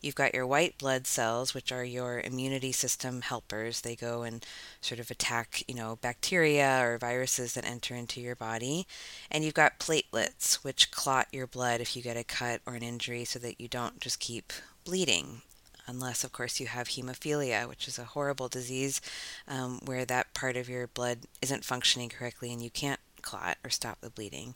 You've 0.00 0.16
got 0.16 0.34
your 0.34 0.46
white 0.46 0.78
blood 0.78 1.06
cells, 1.06 1.54
which 1.54 1.70
are 1.70 1.84
your 1.84 2.20
immunity 2.20 2.72
system 2.72 3.20
helpers. 3.20 3.82
They 3.82 3.94
go 3.94 4.22
and 4.24 4.44
sort 4.80 4.98
of 4.98 5.12
attack, 5.12 5.62
you 5.68 5.76
know, 5.76 5.96
bacteria 6.02 6.80
or 6.84 6.98
viruses 6.98 7.54
that 7.54 7.64
enter 7.64 7.94
into 7.94 8.20
your 8.20 8.34
body. 8.34 8.88
And 9.30 9.44
you've 9.44 9.54
got 9.54 9.78
platelets, 9.78 10.54
which 10.64 10.90
clot 10.90 11.28
your 11.30 11.46
blood 11.46 11.80
if 11.80 11.94
you 11.94 12.02
get 12.02 12.16
a 12.16 12.24
cut 12.24 12.62
or 12.66 12.74
an 12.74 12.82
injury 12.82 13.24
so 13.24 13.38
that 13.38 13.60
you 13.60 13.68
don't 13.68 14.00
just 14.00 14.18
keep 14.18 14.52
bleeding 14.84 15.42
unless, 15.86 16.24
of 16.24 16.32
course, 16.32 16.60
you 16.60 16.66
have 16.66 16.88
hemophilia, 16.88 17.68
which 17.68 17.88
is 17.88 17.98
a 17.98 18.04
horrible 18.04 18.48
disease 18.48 19.00
um, 19.48 19.80
where 19.84 20.04
that 20.04 20.34
part 20.34 20.56
of 20.56 20.68
your 20.68 20.86
blood 20.86 21.20
isn't 21.40 21.64
functioning 21.64 22.08
correctly 22.08 22.52
and 22.52 22.62
you 22.62 22.70
can't 22.70 23.00
clot 23.22 23.56
or 23.64 23.70
stop 23.70 24.00
the 24.00 24.10
bleeding. 24.10 24.54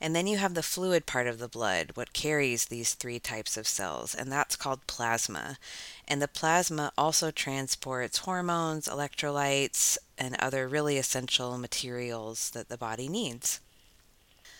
And 0.00 0.14
then 0.14 0.26
you 0.26 0.38
have 0.38 0.54
the 0.54 0.62
fluid 0.62 1.06
part 1.06 1.26
of 1.26 1.38
the 1.38 1.48
blood, 1.48 1.92
what 1.94 2.12
carries 2.12 2.66
these 2.66 2.94
three 2.94 3.18
types 3.18 3.56
of 3.56 3.66
cells, 3.66 4.14
and 4.14 4.30
that's 4.30 4.56
called 4.56 4.86
plasma. 4.86 5.58
And 6.06 6.22
the 6.22 6.28
plasma 6.28 6.92
also 6.96 7.30
transports 7.30 8.18
hormones, 8.18 8.88
electrolytes, 8.88 9.98
and 10.18 10.36
other 10.38 10.68
really 10.68 10.98
essential 10.98 11.58
materials 11.58 12.50
that 12.50 12.68
the 12.68 12.78
body 12.78 13.08
needs. 13.08 13.60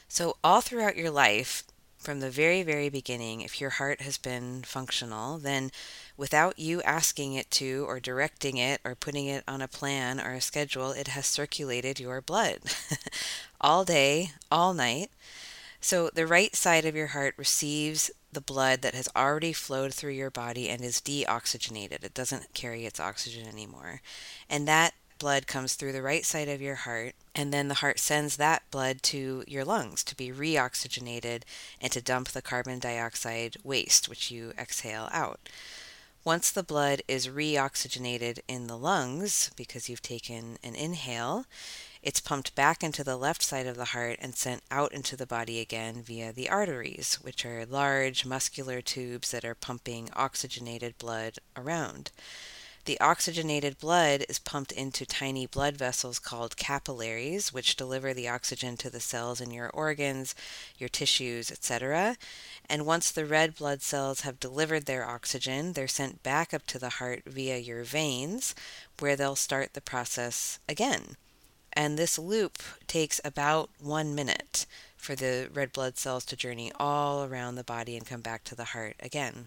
So, 0.09 0.37
all 0.43 0.61
throughout 0.61 0.97
your 0.97 1.11
life, 1.11 1.65
from 2.07 2.21
the 2.21 2.31
very, 2.31 2.63
very 2.63 2.89
beginning, 2.89 3.41
if 3.41 3.61
your 3.61 3.71
heart 3.71 4.01
has 4.01 4.17
been 4.17 4.63
functional, 4.63 5.39
then 5.39 5.73
without 6.17 6.57
you 6.57 6.81
asking 6.83 7.33
it 7.35 7.51
to, 7.51 7.85
or 7.89 7.99
directing 7.99 8.59
it, 8.59 8.81
or 8.85 8.95
putting 8.95 9.27
it 9.27 9.43
on 9.49 9.61
a 9.61 9.67
plan 9.67 10.21
or 10.21 10.31
a 10.31 10.41
schedule, 10.41 10.93
it 10.93 11.09
has 11.09 11.27
circulated 11.27 11.99
your 11.99 12.21
blood 12.21 12.61
all 13.61 13.85
day, 13.85 14.31
all 14.53 14.73
night. 14.73 15.11
So 15.81 16.09
the 16.15 16.29
right 16.29 16.55
side 16.55 16.85
of 16.85 16.95
your 16.95 17.09
heart 17.09 17.35
receives 17.37 18.13
the 18.33 18.41
blood 18.41 18.83
that 18.83 18.95
has 18.95 19.09
already 19.17 19.53
flowed 19.53 19.93
through 19.93 20.13
your 20.13 20.31
body 20.31 20.69
and 20.69 20.83
is 20.83 21.01
deoxygenated. 21.01 22.05
It 22.05 22.15
doesn't 22.15 22.55
carry 22.55 22.87
its 22.87 23.01
oxygen 23.01 23.49
anymore. 23.49 24.01
And 24.49 24.69
that 24.69 24.95
blood 25.19 25.47
comes 25.47 25.75
through 25.75 25.93
the 25.93 26.03
right 26.03 26.25
side 26.25 26.49
of 26.49 26.61
your 26.61 26.75
heart, 26.75 27.15
and 27.35 27.53
then 27.53 27.69
the 27.69 27.75
heart 27.75 27.99
sends 27.99 28.37
that 28.37 28.63
blood 28.71 29.03
to 29.05 29.45
your 29.47 29.65
lungs 29.65 30.03
to 30.05 30.17
be 30.17 30.31
reoxygenated 30.31 31.43
and 31.81 31.93
to 31.93 32.03
dump 32.03 32.29
the 32.29 32.43
carbon 32.43 32.79
dioxide 32.79 33.57
waste, 33.63 34.09
which 34.09 34.31
you 34.31 34.53
exhale 34.59 35.09
out. 35.13 35.49
Once 36.25 36.51
the 36.51 36.63
blood 36.63 37.03
is 37.07 37.29
reoxygenated 37.29 38.41
in 38.49 38.67
the 38.67 38.77
lungs, 38.77 39.53
because 39.57 39.89
you've 39.89 40.03
taken 40.03 40.59
an 40.65 40.75
inhale, 40.75 41.47
it's 42.03 42.21
pumped 42.21 42.55
back 42.55 42.83
into 42.83 43.05
the 43.05 43.17
left 43.17 43.43
side 43.43 43.67
of 43.67 43.77
the 43.77 43.87
heart 43.87 44.19
and 44.21 44.35
sent 44.35 44.63
out 44.71 44.93
into 44.93 45.17
the 45.17 45.27
body 45.27 45.61
again 45.61 46.03
via 46.03 46.33
the 46.33 46.49
arteries, 46.49 47.19
which 47.23 47.45
are 47.45 47.65
large 47.65 48.25
muscular 48.27 48.81
tubes 48.81 49.31
that 49.31 49.45
are 49.45 49.55
pumping 49.55 50.11
oxygenated 50.15 50.99
blood 50.99 51.39
around. 51.57 52.11
The 52.87 53.01
oxygenated 53.01 53.81
blood 53.81 54.25
is 54.29 54.39
pumped 54.39 54.71
into 54.71 55.05
tiny 55.05 55.45
blood 55.45 55.77
vessels 55.77 56.21
called 56.21 56.57
capillaries, 56.57 57.53
which 57.53 57.75
deliver 57.75 58.15
the 58.15 58.29
oxygen 58.29 58.77
to 58.77 58.89
the 58.89 59.01
cells 59.01 59.41
in 59.41 59.51
your 59.51 59.71
organs, 59.71 60.37
your 60.79 60.89
tissues, 60.89 61.51
etc. 61.51 62.17
And 62.71 62.87
once 62.87 63.11
the 63.11 63.27
red 63.27 63.57
blood 63.57 63.83
cells 63.83 64.21
have 64.21 64.39
delivered 64.39 64.87
their 64.87 65.05
oxygen, 65.05 65.73
they're 65.73 65.89
sent 65.89 66.23
back 66.23 66.55
up 66.55 66.65
to 66.69 66.79
the 66.79 66.91
heart 67.01 67.25
via 67.27 67.59
your 67.59 67.83
veins, 67.83 68.55
where 69.01 69.17
they'll 69.17 69.35
start 69.35 69.75
the 69.75 69.81
process 69.81 70.61
again. 70.69 71.17
And 71.73 71.99
this 71.99 72.21
loop 72.21 72.63
takes 72.87 73.21
about 73.25 73.69
one 73.81 74.15
minute 74.15 74.65
for 74.97 75.17
the 75.17 75.51
red 75.53 75.73
blood 75.73 75.99
cells 75.99 76.25
to 76.27 76.37
journey 76.37 76.71
all 76.79 77.25
around 77.25 77.57
the 77.57 77.65
body 77.65 77.97
and 77.97 78.07
come 78.07 78.21
back 78.21 78.45
to 78.45 78.55
the 78.55 78.67
heart 78.67 78.95
again. 79.01 79.47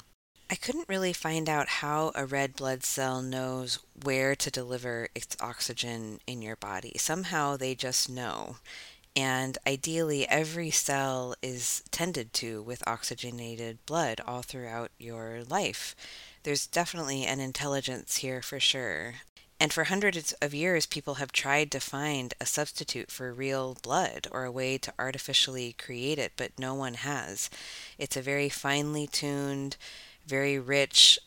I 0.52 0.56
couldn't 0.56 0.90
really 0.90 1.14
find 1.14 1.48
out 1.48 1.70
how 1.70 2.12
a 2.16 2.26
red 2.26 2.56
blood 2.56 2.84
cell 2.84 3.22
knows 3.22 3.78
where 4.04 4.36
to 4.36 4.50
deliver 4.50 5.10
its 5.14 5.38
oxygen 5.40 6.20
in 6.26 6.42
your 6.42 6.56
body. 6.56 6.94
Somehow 6.98 7.56
they 7.56 7.76
just 7.76 8.10
know. 8.10 8.58
And 9.16 9.60
ideally, 9.68 10.28
every 10.28 10.72
cell 10.72 11.36
is 11.44 11.84
tended 11.92 12.34
to 12.34 12.64
with 12.64 12.88
oxygenated 12.88 13.86
blood 13.86 14.22
all 14.26 14.42
throughout 14.42 14.90
your 14.98 15.42
life. 15.48 15.96
There's 16.42 16.66
definitely 16.66 17.26
an 17.26 17.40
intelligence 17.40 18.18
here 18.18 18.42
for 18.42 18.60
sure. 18.60 19.16
And 19.60 19.72
for 19.72 19.84
hundreds 19.84 20.32
of 20.42 20.54
years, 20.54 20.86
people 20.86 21.16
have 21.16 21.32
tried 21.32 21.70
to 21.72 21.80
find 21.80 22.34
a 22.40 22.46
substitute 22.46 23.12
for 23.12 23.34
real 23.34 23.78
blood 23.84 24.28
or 24.32 24.46
a 24.46 24.52
way 24.52 24.78
to 24.80 24.94
artificially 24.98 25.74
create 25.74 26.18
it, 26.18 26.32
but 26.38 26.58
no 26.58 26.74
one 26.74 26.94
has. 26.94 27.50
It's 27.98 28.16
a 28.16 28.22
very 28.22 28.48
finely 28.48 29.06
tuned, 29.06 29.76
very 30.30 30.60
rich, 30.60 31.20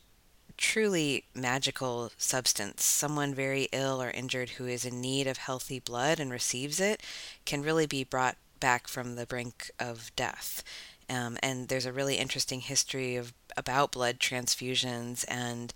truly 0.56 1.24
magical 1.34 2.12
substance. 2.16 2.84
Someone 2.84 3.34
very 3.34 3.68
ill 3.72 4.00
or 4.00 4.10
injured 4.10 4.50
who 4.50 4.66
is 4.66 4.84
in 4.84 5.00
need 5.00 5.26
of 5.26 5.38
healthy 5.38 5.80
blood 5.80 6.20
and 6.20 6.30
receives 6.30 6.80
it 6.80 7.02
can 7.44 7.62
really 7.62 7.86
be 7.86 8.04
brought 8.04 8.36
back 8.60 8.86
from 8.86 9.16
the 9.16 9.26
brink 9.26 9.70
of 9.80 10.14
death. 10.14 10.62
Um, 11.10 11.36
and 11.42 11.68
there's 11.68 11.84
a 11.84 11.92
really 11.92 12.14
interesting 12.14 12.60
history 12.60 13.16
of 13.16 13.32
about 13.56 13.92
blood 13.92 14.18
transfusions 14.20 15.24
and 15.28 15.74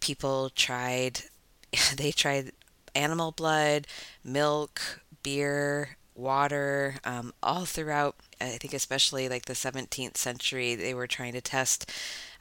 people 0.00 0.50
tried 0.50 1.22
they 1.96 2.12
tried 2.12 2.52
animal 2.94 3.32
blood, 3.32 3.86
milk, 4.24 5.02
beer, 5.22 5.96
water, 6.14 6.96
um, 7.04 7.32
all 7.42 7.64
throughout, 7.64 8.16
I 8.40 8.50
think, 8.50 8.74
especially 8.74 9.28
like 9.28 9.46
the 9.46 9.54
17th 9.54 10.16
century, 10.16 10.74
they 10.74 10.94
were 10.94 11.06
trying 11.06 11.32
to 11.34 11.40
test 11.40 11.90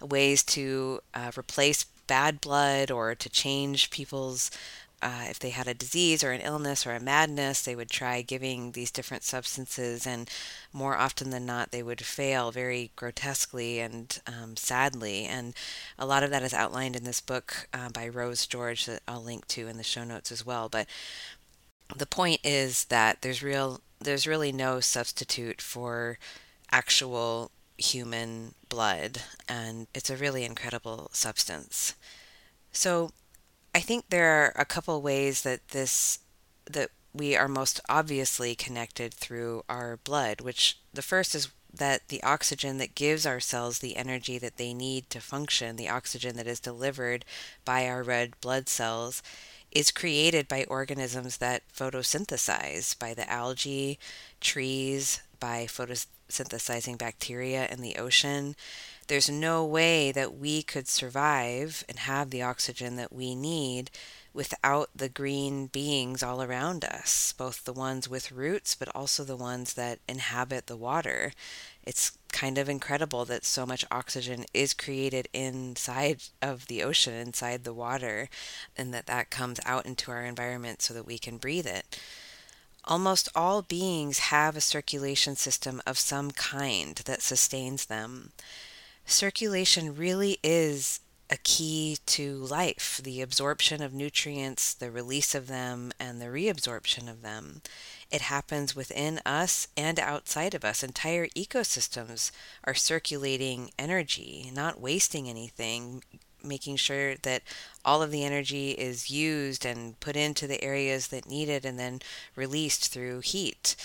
ways 0.02 0.44
to 0.44 1.02
uh, 1.14 1.32
replace 1.38 1.86
bad 2.08 2.42
blood 2.42 2.92
or 2.92 3.16
to 3.16 3.30
change 3.30 3.90
people's. 3.90 4.52
Uh, 5.00 5.26
if 5.30 5.38
they 5.38 5.52
had 5.52 5.68
a 5.68 5.76
disease 5.76 6.24
or 6.24 6.32
an 6.32 6.42
illness 6.42 6.84
or 6.84 6.92
a 6.92 7.00
madness, 7.00 7.62
they 7.62 7.76
would 7.76 7.90
try 7.90 8.24
giving 8.24 8.72
these 8.72 8.90
different 8.90 9.22
substances, 9.24 10.08
and 10.08 10.28
more 10.74 10.98
often 10.98 11.30
than 11.30 11.46
not, 11.46 11.70
they 11.70 11.84
would 11.84 12.02
fail 12.02 12.52
very 12.52 12.90
grotesquely 12.96 13.80
and 13.80 14.20
um, 14.26 14.58
sadly. 14.58 15.26
And 15.26 15.54
a 16.00 16.06
lot 16.08 16.24
of 16.24 16.32
that 16.32 16.42
is 16.42 16.52
outlined 16.52 16.96
in 16.96 17.04
this 17.04 17.22
book 17.22 17.68
uh, 17.76 17.90
by 17.90 18.08
Rose 18.08 18.48
George 18.48 18.88
that 18.88 19.04
I'll 19.08 19.22
link 19.22 19.48
to 19.50 19.68
in 19.68 19.78
the 19.78 19.84
show 19.84 20.04
notes 20.04 20.32
as 20.32 20.44
well. 20.44 20.68
But 20.68 20.88
the 21.96 22.08
point 22.08 22.42
is 22.44 22.86
that 22.86 23.22
there's 23.22 23.44
real 23.44 23.82
there's 24.00 24.28
really 24.28 24.52
no 24.52 24.80
substitute 24.80 25.62
for 25.62 26.20
actual 26.72 27.52
human 27.78 28.54
blood 28.70 29.22
and 29.48 29.88
it's 29.94 30.10
a 30.10 30.18
really 30.18 30.44
incredible 30.44 31.10
substance. 31.14 31.96
So 32.72 33.12
I 33.74 33.80
think 33.80 34.06
there 34.10 34.30
are 34.30 34.54
a 34.56 34.66
couple 34.66 35.02
ways 35.02 35.44
that 35.44 35.70
this 35.70 36.20
that 36.70 36.90
we 37.14 37.36
are 37.36 37.48
most 37.48 37.80
obviously 37.90 38.56
connected 38.56 39.14
through 39.14 39.64
our 39.70 39.98
blood, 40.04 40.42
which 40.42 40.80
the 40.94 41.02
first 41.02 41.34
is 41.34 41.50
that 41.74 42.08
the 42.10 42.24
oxygen 42.24 42.78
that 42.78 42.96
gives 42.96 43.26
our 43.26 43.40
cells 43.40 43.80
the 43.80 43.96
energy 43.96 44.38
that 44.38 44.58
they 44.58 44.74
need 44.74 45.10
to 45.10 45.22
function, 45.22 45.76
the 45.76 45.90
oxygen 45.90 46.36
that 46.38 46.48
is 46.48 46.60
delivered 46.60 47.26
by 47.66 47.88
our 47.88 48.04
red 48.04 48.40
blood 48.42 48.68
cells, 48.68 49.22
is 49.72 49.92
created 49.92 50.48
by 50.48 50.64
organisms 50.66 51.38
that 51.38 51.64
photosynthesize, 51.76 52.98
by 52.98 53.14
the 53.14 53.30
algae, 53.30 54.00
trees, 54.42 55.22
by 55.40 55.68
photosynthesizing 56.30 56.98
bacteria 56.98 57.68
in 57.68 57.82
the 57.82 57.96
ocean. 57.96 58.56
There's 59.08 59.30
no 59.30 59.66
way 59.66 60.12
that 60.12 60.38
we 60.38 60.62
could 60.62 60.88
survive 60.88 61.86
and 61.88 62.00
have 62.00 62.30
the 62.30 62.42
oxygen 62.42 62.98
that 62.98 63.14
we 63.14 63.36
need 63.36 63.90
without 64.34 64.90
the 64.96 65.10
green 65.10 65.68
beings 65.68 66.22
all 66.22 66.44
around 66.44 66.86
us, 66.86 67.34
both 67.38 67.64
the 67.64 67.74
ones 67.74 68.08
with 68.08 68.32
roots, 68.32 68.76
but 68.76 68.94
also 68.94 69.24
the 69.24 69.36
ones 69.36 69.74
that 69.74 70.00
inhabit 70.08 70.68
the 70.68 70.78
water. 70.78 71.32
It's 71.84 72.18
kind 72.32 72.58
of 72.58 72.70
incredible 72.70 73.26
that 73.26 73.46
so 73.46 73.66
much 73.66 73.86
oxygen 73.90 74.46
is 74.54 74.74
created 74.74 75.28
inside 75.34 76.22
of 76.42 76.68
the 76.68 76.84
ocean, 76.84 77.14
inside 77.14 77.64
the 77.64 77.74
water, 77.74 78.30
and 78.78 78.94
that 78.94 79.08
that 79.08 79.32
comes 79.32 79.60
out 79.66 79.86
into 79.86 80.12
our 80.12 80.24
environment 80.24 80.82
so 80.82 80.94
that 80.94 81.08
we 81.08 81.18
can 81.18 81.38
breathe 81.38 81.66
it. 81.66 82.00
Almost 82.88 83.28
all 83.36 83.62
beings 83.64 84.20
have 84.20 84.56
a 84.56 84.62
circulation 84.62 85.36
system 85.36 85.82
of 85.86 86.00
some 86.00 86.32
kind 86.32 86.96
that 87.06 87.22
sustains 87.22 87.88
them. 87.88 88.32
Circulation 89.06 89.94
really 89.94 90.38
is 90.42 91.02
a 91.30 91.36
key 91.36 91.98
to 92.06 92.36
life 92.38 93.02
the 93.04 93.22
absorption 93.22 93.82
of 93.82 93.94
nutrients, 93.94 94.74
the 94.74 94.90
release 94.90 95.36
of 95.36 95.48
them, 95.48 95.92
and 96.00 96.22
the 96.22 96.28
reabsorption 96.28 97.10
of 97.10 97.22
them. 97.22 97.62
It 98.10 98.22
happens 98.22 98.74
within 98.74 99.20
us 99.26 99.68
and 99.76 100.00
outside 100.00 100.54
of 100.54 100.64
us. 100.64 100.82
Entire 100.82 101.28
ecosystems 101.36 102.32
are 102.64 102.74
circulating 102.74 103.72
energy, 103.78 104.50
not 104.54 104.80
wasting 104.80 105.30
anything, 105.30 106.04
making 106.44 106.76
sure 106.78 107.16
that 107.16 107.44
all 107.84 108.02
of 108.02 108.12
the 108.12 108.24
energy 108.24 108.72
is 108.72 109.10
used 109.10 109.66
and 109.66 110.00
put 110.00 110.16
into 110.16 110.48
the 110.48 110.64
areas 110.64 111.08
that 111.08 111.30
need 111.30 111.50
it 111.50 111.66
and 111.66 111.80
then 111.80 112.02
released 112.36 112.92
through 112.92 113.22
heat. 113.22 113.76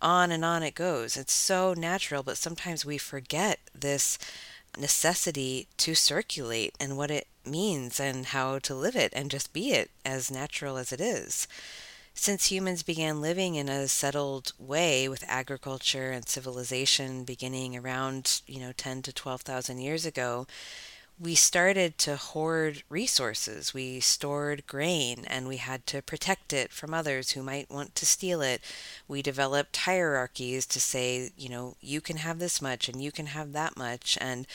On 0.00 0.30
and 0.30 0.44
on 0.44 0.62
it 0.62 0.74
goes. 0.74 1.16
It's 1.16 1.32
so 1.32 1.74
natural, 1.74 2.22
but 2.22 2.36
sometimes 2.36 2.84
we 2.84 2.98
forget 2.98 3.58
this 3.74 4.18
necessity 4.76 5.66
to 5.78 5.94
circulate 5.94 6.74
and 6.78 6.96
what 6.96 7.10
it 7.10 7.26
means 7.44 7.98
and 7.98 8.26
how 8.26 8.58
to 8.60 8.74
live 8.74 8.94
it 8.94 9.12
and 9.14 9.30
just 9.30 9.52
be 9.52 9.72
it 9.72 9.90
as 10.04 10.30
natural 10.30 10.76
as 10.76 10.92
it 10.92 11.00
is. 11.00 11.48
Since 12.14 12.46
humans 12.46 12.82
began 12.82 13.20
living 13.20 13.54
in 13.54 13.68
a 13.68 13.86
settled 13.86 14.52
way 14.58 15.08
with 15.08 15.24
agriculture 15.28 16.10
and 16.10 16.28
civilization 16.28 17.22
beginning 17.22 17.76
around, 17.76 18.42
you 18.46 18.58
know, 18.58 18.72
10 18.72 19.02
to 19.02 19.12
12,000 19.12 19.78
years 19.78 20.04
ago, 20.04 20.46
we 21.20 21.34
started 21.34 21.98
to 21.98 22.16
hoard 22.16 22.82
resources. 22.88 23.74
We 23.74 24.00
stored 24.00 24.66
grain 24.66 25.24
and 25.26 25.48
we 25.48 25.56
had 25.56 25.86
to 25.88 26.02
protect 26.02 26.52
it 26.52 26.72
from 26.72 26.94
others 26.94 27.32
who 27.32 27.42
might 27.42 27.70
want 27.70 27.94
to 27.96 28.06
steal 28.06 28.40
it. 28.40 28.62
We 29.08 29.22
developed 29.22 29.76
hierarchies 29.78 30.64
to 30.66 30.80
say, 30.80 31.30
you 31.36 31.48
know, 31.48 31.76
you 31.80 32.00
can 32.00 32.18
have 32.18 32.38
this 32.38 32.62
much 32.62 32.88
and 32.88 33.02
you 33.02 33.10
can 33.10 33.26
have 33.26 33.52
that 33.52 33.76
much. 33.76 34.16
And 34.20 34.46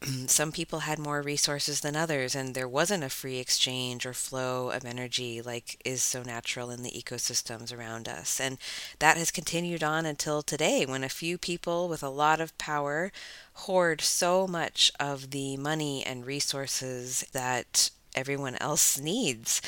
some 0.26 0.52
people 0.52 0.80
had 0.80 0.98
more 0.98 1.22
resources 1.22 1.80
than 1.80 1.96
others, 1.96 2.34
and 2.34 2.54
there 2.54 2.68
wasn't 2.68 3.04
a 3.04 3.08
free 3.08 3.38
exchange 3.38 4.04
or 4.04 4.12
flow 4.12 4.70
of 4.70 4.84
energy 4.84 5.40
like 5.40 5.80
is 5.84 6.02
so 6.02 6.22
natural 6.22 6.70
in 6.70 6.82
the 6.82 6.90
ecosystems 6.90 7.76
around 7.76 8.08
us. 8.08 8.40
And 8.40 8.58
that 8.98 9.16
has 9.16 9.30
continued 9.30 9.82
on 9.82 10.06
until 10.06 10.42
today, 10.42 10.84
when 10.86 11.04
a 11.04 11.08
few 11.08 11.38
people 11.38 11.88
with 11.88 12.02
a 12.02 12.08
lot 12.08 12.40
of 12.40 12.56
power 12.58 13.12
hoard 13.54 14.00
so 14.00 14.46
much 14.46 14.92
of 15.00 15.30
the 15.30 15.56
money 15.56 16.04
and 16.04 16.26
resources 16.26 17.24
that 17.32 17.90
everyone 18.14 18.56
else 18.56 18.98
needs. 18.98 19.62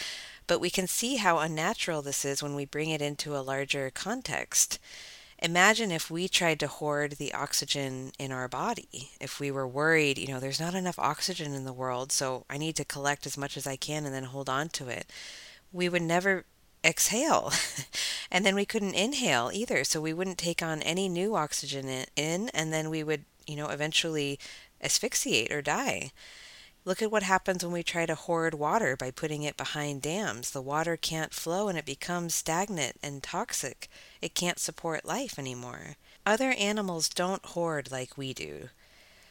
But 0.47 0.61
we 0.61 0.70
can 0.70 0.87
see 0.87 1.16
how 1.16 1.38
unnatural 1.38 2.02
this 2.02 2.25
is 2.25 2.42
when 2.42 2.54
we 2.54 2.64
bring 2.64 2.90
it 2.90 3.02
into 3.02 3.37
a 3.37 3.40
larger 3.44 3.90
context. 3.90 4.78
Imagine 5.40 5.92
if 5.92 6.11
we 6.11 6.26
tried 6.26 6.59
to 6.61 6.66
hoard 6.66 7.12
the 7.12 7.33
oxygen 7.33 8.11
in 8.18 8.33
our 8.33 8.49
body. 8.49 9.11
If 9.21 9.38
we 9.38 9.52
were 9.52 9.68
worried, 9.68 10.18
you 10.18 10.26
know, 10.26 10.40
there's 10.40 10.59
not 10.59 10.75
enough 10.75 10.99
oxygen 10.99 11.54
in 11.54 11.64
the 11.64 11.73
world, 11.73 12.11
so 12.11 12.45
I 12.50 12.59
need 12.59 12.75
to 12.76 12.85
collect 12.85 13.25
as 13.25 13.38
much 13.38 13.57
as 13.57 13.64
I 13.64 13.76
can 13.76 14.04
and 14.04 14.12
then 14.12 14.25
hold 14.25 14.49
on 14.49 14.68
to 14.71 14.88
it. 14.88 15.12
We 15.73 15.88
would 15.88 16.02
never 16.02 16.45
exhale. 16.85 17.52
and 18.33 18.45
then 18.45 18.57
we 18.57 18.64
couldn't 18.64 18.95
inhale 18.95 19.50
either, 19.54 19.85
so 19.85 20.00
we 20.00 20.12
wouldn't 20.12 20.38
take 20.38 20.61
on 20.61 20.83
any 20.83 21.09
new 21.09 21.37
oxygen 21.37 21.88
in, 22.16 22.49
and 22.49 22.73
then 22.73 22.90
we 22.90 23.04
would, 23.04 23.25
you 23.47 23.54
know, 23.54 23.68
eventually 23.68 24.40
asphyxiate 24.83 25.52
or 25.52 25.62
die. 25.62 26.11
Look 26.85 27.00
at 27.00 27.12
what 27.12 27.23
happens 27.23 27.62
when 27.62 27.73
we 27.73 27.85
try 27.85 28.07
to 28.07 28.14
hoard 28.16 28.54
water 28.54 28.97
by 28.97 29.12
putting 29.12 29.42
it 29.45 29.57
behind 29.57 30.02
dams. 30.02 30.50
The 30.50 30.62
water 30.62 30.97
can't 30.97 31.35
flow 31.35 31.68
and 31.68 31.78
it 31.78 31.85
becomes 31.85 32.35
stagnant 32.35 32.97
and 33.02 33.23
toxic. 33.23 33.88
It 34.20 34.35
can't 34.35 34.59
support 34.59 35.04
life 35.04 35.38
anymore. 35.38 35.96
Other 36.26 36.50
animals 36.52 37.09
don't 37.09 37.44
hoard 37.44 37.90
like 37.90 38.18
we 38.18 38.35
do. 38.35 38.68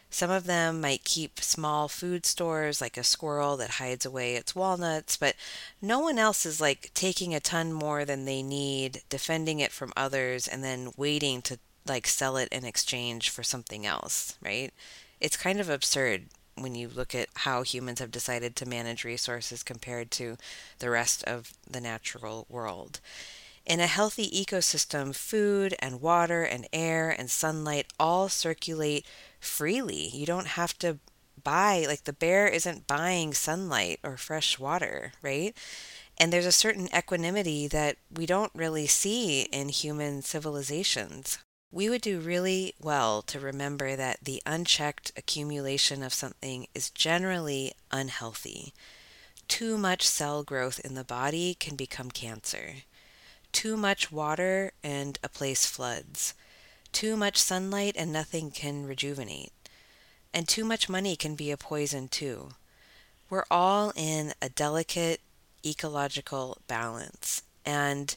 Some 0.10 0.32
of 0.32 0.46
them 0.46 0.80
might 0.80 1.04
keep 1.04 1.42
small 1.42 1.88
food 1.90 2.26
stores, 2.26 2.80
like 2.80 2.96
a 2.98 3.04
squirrel 3.04 3.58
that 3.58 3.72
hides 3.72 4.06
away 4.06 4.36
its 4.36 4.56
walnuts, 4.56 5.18
but 5.18 5.36
no 5.82 6.00
one 6.00 6.18
else 6.18 6.46
is 6.46 6.62
like 6.62 6.92
taking 6.94 7.36
a 7.36 7.40
ton 7.40 7.74
more 7.74 8.06
than 8.06 8.26
they 8.26 8.42
need, 8.42 9.02
defending 9.10 9.60
it 9.60 9.72
from 9.72 9.92
others, 9.98 10.48
and 10.48 10.64
then 10.64 10.94
waiting 10.96 11.42
to 11.44 11.60
like 11.86 12.08
sell 12.08 12.38
it 12.38 12.50
in 12.52 12.64
exchange 12.64 13.30
for 13.30 13.44
something 13.44 13.86
else, 13.86 14.38
right? 14.42 14.74
It's 15.20 15.38
kind 15.38 15.60
of 15.60 15.70
absurd 15.70 16.24
when 16.56 16.74
you 16.74 16.88
look 16.88 17.14
at 17.14 17.30
how 17.36 17.64
humans 17.64 18.00
have 18.00 18.12
decided 18.12 18.56
to 18.56 18.68
manage 18.68 19.04
resources 19.04 19.62
compared 19.62 20.10
to 20.12 20.38
the 20.80 20.90
rest 20.90 21.24
of 21.26 21.54
the 21.70 21.82
natural 21.82 22.46
world. 22.50 23.00
In 23.68 23.82
a 23.82 23.88
healthy 23.88 24.30
ecosystem, 24.30 25.14
food 25.14 25.76
and 25.80 26.00
water 26.00 26.44
and 26.44 26.70
air 26.72 27.10
and 27.10 27.30
sunlight 27.30 27.88
all 28.00 28.30
circulate 28.30 29.06
freely. 29.42 30.08
You 30.08 30.26
don't 30.26 30.48
have 30.48 30.80
to 30.80 31.00
buy, 31.44 31.84
like, 31.86 32.06
the 32.06 32.14
bear 32.14 32.48
isn't 32.48 32.88
buying 32.88 33.34
sunlight 33.34 34.00
or 34.04 34.16
fresh 34.16 34.58
water, 34.58 35.12
right? 35.22 35.54
And 36.18 36.32
there's 36.32 36.46
a 36.46 36.52
certain 36.54 36.88
equanimity 36.96 37.68
that 37.68 37.98
we 38.10 38.26
don't 38.26 38.54
really 38.56 38.88
see 38.88 39.42
in 39.42 39.68
human 39.68 40.22
civilizations. 40.22 41.38
We 41.70 41.90
would 41.90 42.02
do 42.02 42.22
really 42.22 42.74
well 42.82 43.22
to 43.24 43.38
remember 43.38 43.98
that 43.98 44.24
the 44.24 44.42
unchecked 44.46 45.12
accumulation 45.18 46.04
of 46.04 46.14
something 46.14 46.68
is 46.74 46.90
generally 46.90 47.74
unhealthy. 47.92 48.74
Too 49.50 49.78
much 49.78 50.08
cell 50.08 50.44
growth 50.44 50.80
in 50.80 50.96
the 50.96 51.04
body 51.04 51.54
can 51.54 51.76
become 51.76 52.12
cancer. 52.12 52.76
Too 53.58 53.76
much 53.76 54.12
water 54.12 54.72
and 54.84 55.18
a 55.24 55.30
place 55.30 55.66
floods. 55.66 56.36
Too 56.92 57.18
much 57.18 57.38
sunlight 57.38 57.96
and 57.98 58.14
nothing 58.14 58.52
can 58.52 58.86
rejuvenate. 58.86 59.52
And 60.32 60.48
too 60.48 60.64
much 60.64 60.88
money 60.88 61.16
can 61.16 61.34
be 61.34 61.50
a 61.50 61.58
poison 61.58 62.08
too. 62.08 62.50
We're 63.32 63.48
all 63.50 63.94
in 63.96 64.36
a 64.44 64.50
delicate 64.50 65.22
ecological 65.66 66.60
balance. 66.68 67.42
And 67.66 68.16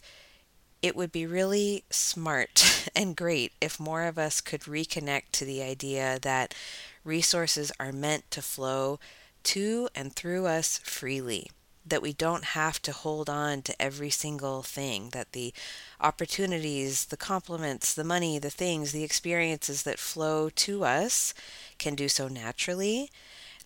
it 0.82 0.94
would 0.94 1.10
be 1.10 1.24
really 1.24 1.84
smart 1.88 2.90
and 2.94 3.16
great 3.16 3.52
if 3.62 3.80
more 3.80 4.04
of 4.04 4.18
us 4.18 4.42
could 4.42 4.64
reconnect 4.64 5.30
to 5.32 5.46
the 5.46 5.62
idea 5.62 6.18
that 6.20 6.54
resources 7.02 7.72
are 7.80 7.92
meant 7.92 8.30
to 8.32 8.42
flow 8.42 9.00
to 9.44 9.88
and 9.94 10.14
through 10.14 10.44
us 10.44 10.80
freely, 10.84 11.50
that 11.90 12.02
we 12.02 12.12
don't 12.12 12.44
have 12.44 12.80
to 12.82 12.92
hold 12.92 13.28
on 13.28 13.62
to 13.62 13.82
every 13.82 14.10
single 14.10 14.62
thing, 14.62 15.10
that 15.10 15.32
the 15.32 15.52
opportunities, 16.00 17.06
the 17.06 17.16
compliments, 17.16 17.92
the 17.92 18.04
money, 18.04 18.38
the 18.38 18.50
things, 18.50 18.92
the 18.92 19.04
experiences 19.04 19.82
that 19.82 19.98
flow 19.98 20.48
to 20.50 20.84
us 20.84 21.34
can 21.78 21.94
do 21.94 22.08
so 22.08 22.28
naturally 22.28 23.10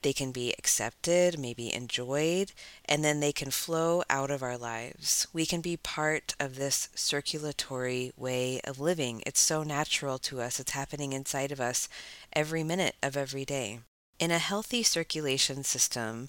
they 0.05 0.13
can 0.13 0.33
be 0.33 0.55
accepted, 0.59 1.39
maybe 1.39 1.73
enjoyed, 1.73 2.53
and 2.85 3.03
then 3.03 3.21
they 3.21 3.33
can 3.33 3.51
flow 3.51 4.03
out 4.11 4.31
of 4.31 4.43
our 4.43 4.59
lives. 4.59 5.27
We 5.33 5.47
can 5.47 5.63
be 5.63 5.79
part 5.79 6.35
of 6.39 6.57
this 6.57 6.91
circulatory 6.95 8.13
way 8.15 8.61
of 8.65 8.79
living. 8.79 9.23
It's 9.25 9.41
so 9.41 9.63
natural 9.63 10.19
to 10.19 10.43
us, 10.43 10.61
it's 10.61 10.73
happening 10.73 11.15
inside 11.15 11.51
of 11.51 11.59
us 11.59 11.89
every 12.35 12.63
minute 12.63 12.97
of 13.03 13.17
every 13.17 13.47
day. 13.47 13.81
In 14.19 14.31
a 14.31 14.39
healthy 14.39 14.83
circulation 14.83 15.65
system, 15.65 16.29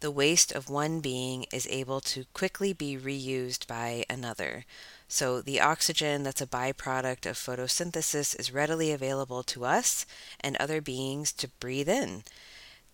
the 0.00 0.10
waste 0.10 0.52
of 0.52 0.68
one 0.68 1.00
being 1.00 1.46
is 1.52 1.66
able 1.68 2.00
to 2.00 2.24
quickly 2.34 2.72
be 2.72 2.96
reused 2.96 3.66
by 3.66 4.04
another. 4.10 4.64
So, 5.08 5.40
the 5.40 5.60
oxygen 5.60 6.22
that's 6.22 6.40
a 6.40 6.46
byproduct 6.46 7.26
of 7.26 7.36
photosynthesis 7.36 8.38
is 8.38 8.52
readily 8.52 8.92
available 8.92 9.42
to 9.44 9.64
us 9.64 10.04
and 10.40 10.56
other 10.56 10.80
beings 10.80 11.32
to 11.34 11.48
breathe 11.60 11.88
in. 11.88 12.24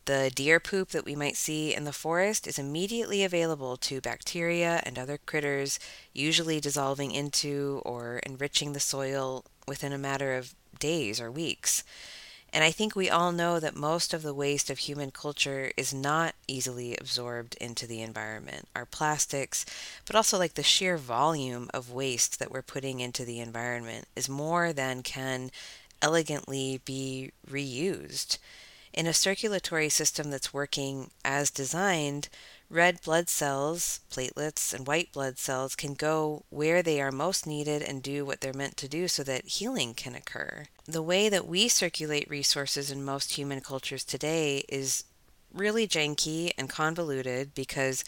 The 0.05 0.33
deer 0.35 0.59
poop 0.59 0.91
that 0.91 1.05
we 1.05 1.15
might 1.15 1.37
see 1.37 1.75
in 1.75 1.85
the 1.85 1.93
forest 1.93 2.47
is 2.47 2.59
immediately 2.59 3.23
available 3.23 3.77
to 3.79 4.01
bacteria 4.01 4.83
and 4.85 4.99
other 4.99 5.17
critters, 5.17 5.79
usually 6.13 6.61
dissolving 6.61 7.13
into 7.13 7.81
or 7.85 8.19
enriching 8.19 8.73
the 8.73 8.81
soil 8.81 9.45
within 9.69 9.93
a 9.93 9.99
matter 9.99 10.35
of 10.35 10.55
days 10.79 11.21
or 11.21 11.31
weeks. 11.31 11.85
And 12.53 12.63
I 12.63 12.71
think 12.71 12.95
we 12.95 13.09
all 13.09 13.33
know 13.33 13.59
that 13.59 13.75
most 13.75 14.13
of 14.13 14.23
the 14.23 14.35
waste 14.35 14.69
of 14.69 14.79
human 14.79 15.11
culture 15.11 15.73
is 15.77 15.95
not 15.95 16.35
easily 16.47 16.95
absorbed 16.97 17.55
into 17.61 17.87
the 17.87 18.03
environment. 18.03 18.69
Our 18.77 18.85
plastics, 18.85 19.65
but 20.05 20.15
also 20.15 20.39
like 20.39 20.55
the 20.55 20.63
sheer 20.63 20.99
volume 20.99 21.71
of 21.73 21.91
waste 21.91 22.39
that 22.39 22.51
we're 22.51 22.61
putting 22.61 23.01
into 23.01 23.25
the 23.25 23.41
environment 23.41 24.07
is 24.15 24.29
more 24.29 24.73
than 24.73 25.03
can 25.03 25.51
elegantly 26.03 26.81
be 26.85 27.31
reused. 27.51 28.37
In 28.93 29.07
a 29.07 29.15
circulatory 29.15 29.89
system 29.89 30.31
that's 30.31 30.53
working 30.53 31.11
as 31.25 31.51
designed, 31.51 32.29
red 32.73 33.03
blood 33.03 33.29
cells, 33.29 34.01
platelets, 34.11 34.73
and 34.73 34.87
white 34.87 35.13
blood 35.13 35.39
cells 35.39 35.77
can 35.77 35.93
go 35.93 36.43
where 36.49 36.83
they 36.83 37.03
are 37.03 37.13
most 37.13 37.47
needed 37.47 37.83
and 37.83 38.03
do 38.03 38.25
what 38.25 38.41
they're 38.41 38.55
meant 38.55 38.79
to 38.79 38.89
do 38.89 39.07
so 39.07 39.23
that 39.23 39.47
healing 39.47 39.93
can 39.93 40.15
occur. 40.15 40.65
The 40.87 41.03
way 41.03 41.29
that 41.29 41.47
we 41.47 41.69
circulate 41.69 42.31
resources 42.31 42.91
in 42.91 43.05
most 43.05 43.35
human 43.35 43.61
cultures 43.61 44.05
today 44.05 44.65
is 44.71 45.05
really 45.53 45.87
janky 45.87 46.51
and 46.57 46.71
convoluted 46.71 47.55
because 47.55 48.05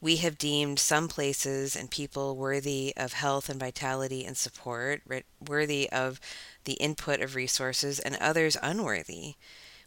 we 0.00 0.16
have 0.16 0.38
deemed 0.38 0.78
some 0.78 1.08
places 1.08 1.76
and 1.76 1.90
people 1.90 2.34
worthy 2.34 2.94
of 2.96 3.12
health 3.12 3.50
and 3.50 3.60
vitality 3.60 4.24
and 4.24 4.38
support, 4.38 5.02
worthy 5.46 5.90
of 5.90 6.18
the 6.64 6.74
input 6.74 7.20
of 7.20 7.34
resources, 7.34 7.98
and 7.98 8.16
others 8.16 8.56
unworthy. 8.62 9.34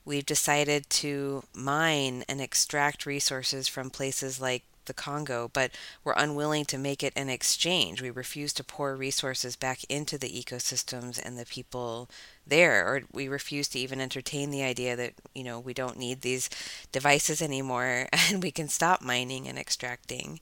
We've 0.04 0.26
decided 0.26 0.90
to 0.90 1.44
mine 1.54 2.24
and 2.28 2.42
extract 2.42 3.06
resources 3.06 3.68
from 3.68 3.90
places 3.90 4.42
like 4.42 4.64
the 4.86 4.94
Congo, 4.94 5.50
but 5.54 5.72
we're 6.04 6.14
unwilling 6.18 6.66
to 6.66 6.78
make 6.78 7.04
it 7.04 7.14
an 7.16 7.30
exchange. 7.30 8.02
We 8.02 8.10
refuse 8.10 8.52
to 8.54 8.64
pour 8.64 8.96
resources 8.96 9.56
back 9.56 9.84
into 9.90 10.18
the 10.18 10.30
ecosystems 10.30 11.22
and 11.24 11.38
the 11.38 11.46
people 11.46 12.10
there, 12.46 12.86
or 12.88 13.02
we 13.12 13.28
refuse 13.28 13.68
to 13.70 13.80
even 13.80 14.02
entertain 14.02 14.50
the 14.50 14.64
idea 14.64 14.96
that, 14.96 15.14
you 15.36 15.44
know, 15.44 15.60
we 15.60 15.74
don't 15.74 15.98
need 15.98 16.22
these 16.22 16.50
devices 16.92 17.42
anymore 17.42 18.08
and 18.30 18.42
we 18.42 18.52
can 18.52 18.68
stop 18.68 19.02
mining 19.02 19.48
and 19.48 19.58
extracting. 19.58 20.40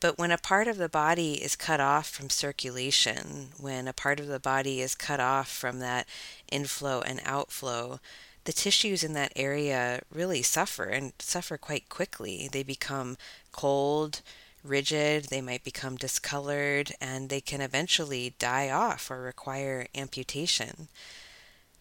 But 0.00 0.18
when 0.18 0.32
a 0.32 0.38
part 0.38 0.66
of 0.66 0.78
the 0.78 0.88
body 0.88 1.34
is 1.34 1.54
cut 1.54 1.78
off 1.78 2.08
from 2.08 2.28
circulation, 2.28 3.50
when 3.56 3.86
a 3.86 3.92
part 3.92 4.18
of 4.18 4.26
the 4.26 4.40
body 4.40 4.80
is 4.80 4.96
cut 4.96 5.20
off 5.20 5.48
from 5.48 5.78
that 5.78 6.08
inflow 6.50 7.02
and 7.02 7.20
outflow, 7.24 8.00
the 8.44 8.52
tissues 8.52 9.04
in 9.04 9.12
that 9.14 9.32
area 9.36 10.02
really 10.12 10.42
suffer 10.42 10.84
and 10.84 11.12
suffer 11.18 11.56
quite 11.56 11.88
quickly. 11.88 12.48
They 12.50 12.62
become 12.62 13.16
cold, 13.52 14.20
rigid, 14.64 15.24
they 15.24 15.40
might 15.40 15.64
become 15.64 15.96
discolored, 15.96 16.92
and 17.00 17.28
they 17.28 17.40
can 17.40 17.60
eventually 17.60 18.34
die 18.38 18.70
off 18.70 19.10
or 19.10 19.20
require 19.20 19.86
amputation. 19.94 20.88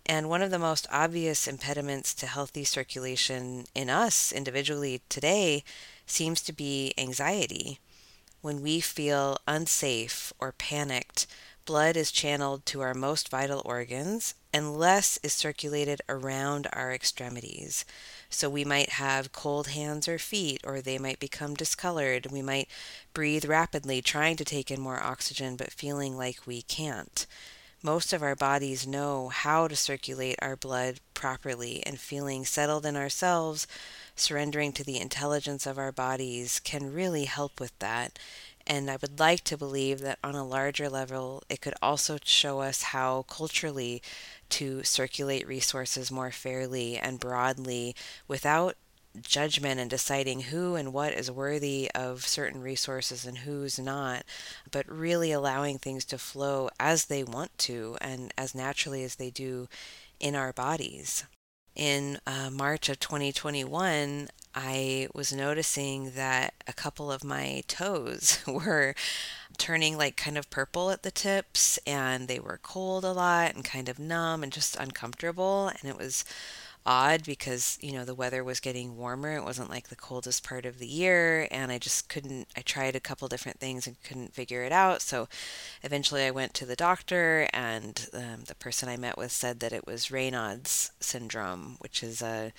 And 0.05 0.29
one 0.29 0.41
of 0.41 0.51
the 0.51 0.59
most 0.59 0.87
obvious 0.91 1.47
impediments 1.47 2.13
to 2.15 2.27
healthy 2.27 2.63
circulation 2.63 3.65
in 3.75 3.89
us 3.89 4.31
individually 4.31 5.01
today 5.09 5.63
seems 6.05 6.41
to 6.41 6.53
be 6.53 6.93
anxiety. 6.97 7.79
When 8.41 8.63
we 8.63 8.79
feel 8.79 9.37
unsafe 9.47 10.33
or 10.39 10.51
panicked, 10.53 11.27
blood 11.71 11.95
is 11.95 12.11
channeled 12.11 12.65
to 12.65 12.81
our 12.81 12.93
most 12.93 13.29
vital 13.29 13.61
organs 13.63 14.35
and 14.51 14.75
less 14.75 15.17
is 15.23 15.31
circulated 15.31 16.01
around 16.09 16.67
our 16.73 16.91
extremities. 16.91 17.85
So 18.29 18.49
we 18.49 18.65
might 18.65 18.89
have 18.89 19.31
cold 19.31 19.67
hands 19.67 20.05
or 20.05 20.19
feet, 20.19 20.59
or 20.65 20.81
they 20.81 20.97
might 20.97 21.21
become 21.21 21.53
discolored. 21.53 22.27
We 22.29 22.41
might 22.41 22.67
breathe 23.13 23.45
rapidly, 23.45 24.01
trying 24.01 24.35
to 24.35 24.43
take 24.43 24.69
in 24.69 24.81
more 24.81 25.01
oxygen, 25.01 25.55
but 25.55 25.71
feeling 25.71 26.17
like 26.17 26.45
we 26.45 26.61
can't. 26.61 27.25
Most 27.81 28.11
of 28.11 28.21
our 28.21 28.35
bodies 28.35 28.85
know 28.85 29.29
how 29.29 29.69
to 29.69 29.75
circulate 29.77 30.35
our 30.41 30.57
blood 30.57 30.99
properly, 31.13 31.81
and 31.85 31.97
feeling 31.97 32.43
settled 32.43 32.85
in 32.85 32.97
ourselves, 32.97 33.65
surrendering 34.13 34.73
to 34.73 34.83
the 34.83 34.99
intelligence 34.99 35.65
of 35.65 35.77
our 35.77 35.93
bodies, 35.93 36.59
can 36.59 36.93
really 36.93 37.23
help 37.25 37.61
with 37.61 37.71
that 37.79 38.19
and 38.71 38.89
I 38.89 38.97
would 39.01 39.19
like 39.19 39.43
to 39.43 39.57
believe 39.57 39.99
that 39.99 40.17
on 40.23 40.33
a 40.33 40.47
larger 40.47 40.87
level, 40.87 41.43
it 41.49 41.59
could 41.59 41.73
also 41.81 42.17
show 42.23 42.61
us 42.61 42.83
how 42.83 43.23
culturally 43.23 44.01
to 44.51 44.81
circulate 44.83 45.45
resources 45.45 46.09
more 46.09 46.31
fairly 46.31 46.95
and 46.97 47.19
broadly 47.19 47.97
without 48.29 48.77
judgment 49.21 49.81
and 49.81 49.89
deciding 49.89 50.39
who 50.43 50.75
and 50.75 50.93
what 50.93 51.11
is 51.11 51.29
worthy 51.29 51.91
of 51.93 52.25
certain 52.25 52.61
resources 52.61 53.25
and 53.25 53.39
who's 53.39 53.77
not, 53.77 54.23
but 54.71 54.87
really 54.87 55.33
allowing 55.33 55.77
things 55.77 56.05
to 56.05 56.17
flow 56.17 56.69
as 56.79 57.05
they 57.05 57.25
want 57.25 57.57
to 57.57 57.97
and 57.99 58.33
as 58.37 58.55
naturally 58.55 59.03
as 59.03 59.15
they 59.15 59.29
do 59.29 59.67
in 60.17 60.33
our 60.33 60.53
bodies. 60.53 61.25
In 61.75 62.19
uh, 62.25 62.49
March 62.49 62.87
of 62.87 62.99
2021, 62.99 64.29
I 64.53 65.07
was 65.13 65.31
noticing 65.31 66.11
that 66.11 66.53
a 66.67 66.73
couple 66.73 67.11
of 67.11 67.23
my 67.23 67.63
toes 67.67 68.39
were 68.47 68.95
turning 69.57 69.97
like 69.97 70.17
kind 70.17 70.37
of 70.37 70.49
purple 70.49 70.91
at 70.91 71.03
the 71.03 71.11
tips 71.11 71.77
and 71.85 72.27
they 72.27 72.39
were 72.39 72.59
cold 72.61 73.05
a 73.05 73.11
lot 73.11 73.55
and 73.55 73.63
kind 73.63 73.87
of 73.87 73.99
numb 73.99 74.43
and 74.43 74.51
just 74.51 74.75
uncomfortable. 74.75 75.69
And 75.69 75.89
it 75.89 75.97
was 75.97 76.25
odd 76.85 77.23
because, 77.23 77.77
you 77.81 77.91
know, 77.91 78.05
the 78.05 78.15
weather 78.15 78.43
was 78.43 78.59
getting 78.59 78.97
warmer. 78.97 79.35
It 79.35 79.43
wasn't 79.43 79.69
like 79.69 79.89
the 79.89 79.95
coldest 79.95 80.43
part 80.43 80.65
of 80.65 80.79
the 80.79 80.87
year. 80.87 81.47
And 81.51 81.71
I 81.71 81.77
just 81.77 82.09
couldn't, 82.09 82.47
I 82.55 82.61
tried 82.61 82.95
a 82.95 82.99
couple 82.99 83.27
different 83.27 83.59
things 83.59 83.87
and 83.87 84.01
couldn't 84.03 84.33
figure 84.33 84.63
it 84.63 84.71
out. 84.71 85.01
So 85.01 85.27
eventually 85.83 86.23
I 86.23 86.31
went 86.31 86.53
to 86.55 86.65
the 86.65 86.75
doctor, 86.75 87.47
and 87.53 88.07
um, 88.13 88.43
the 88.47 88.55
person 88.55 88.89
I 88.89 88.97
met 88.97 89.17
with 89.17 89.31
said 89.31 89.59
that 89.59 89.73
it 89.73 89.85
was 89.85 90.07
Raynaud's 90.07 90.91
syndrome, 90.99 91.77
which 91.79 92.03
is 92.03 92.21
a 92.21 92.51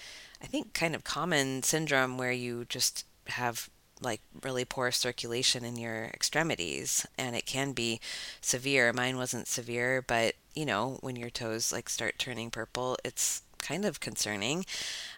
I 0.42 0.46
think, 0.46 0.74
kind 0.74 0.94
of 0.94 1.04
common 1.04 1.62
syndrome 1.62 2.18
where 2.18 2.32
you 2.32 2.64
just 2.68 3.06
have 3.28 3.70
like 4.00 4.20
really 4.42 4.64
poor 4.64 4.90
circulation 4.90 5.64
in 5.64 5.76
your 5.76 6.06
extremities 6.06 7.06
and 7.16 7.36
it 7.36 7.46
can 7.46 7.72
be 7.72 8.00
severe. 8.40 8.92
Mine 8.92 9.16
wasn't 9.16 9.46
severe, 9.46 10.02
but 10.02 10.34
you 10.54 10.66
know, 10.66 10.98
when 11.00 11.14
your 11.14 11.30
toes 11.30 11.72
like 11.72 11.88
start 11.88 12.18
turning 12.18 12.50
purple, 12.50 12.98
it's 13.04 13.42
kind 13.62 13.84
of 13.84 14.00
concerning. 14.00 14.66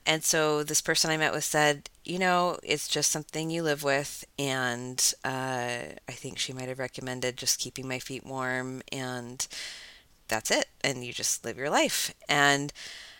And 0.07 0.23
so 0.23 0.63
this 0.63 0.81
person 0.81 1.11
I 1.11 1.17
met 1.17 1.33
with 1.33 1.45
said, 1.45 1.91
you 2.05 2.19
know, 2.19 2.59
it's 2.63 2.87
just 2.89 3.11
something 3.11 3.51
you 3.51 3.63
live 3.63 3.83
with. 3.83 4.25
And 4.39 5.15
uh, 5.25 5.79
I 6.09 6.13
think 6.13 6.39
she 6.39 6.53
might 6.53 6.69
have 6.69 6.79
recommended 6.79 7.37
just 7.37 7.59
keeping 7.59 7.89
my 7.89 7.99
feet 7.99 8.25
warm 8.25 8.83
and 8.93 9.47
that's 10.29 10.51
it. 10.51 10.67
And 10.83 11.05
you 11.05 11.13
just 11.13 11.45
live 11.45 11.57
your 11.57 11.71
life. 11.71 12.15
And 12.29 12.73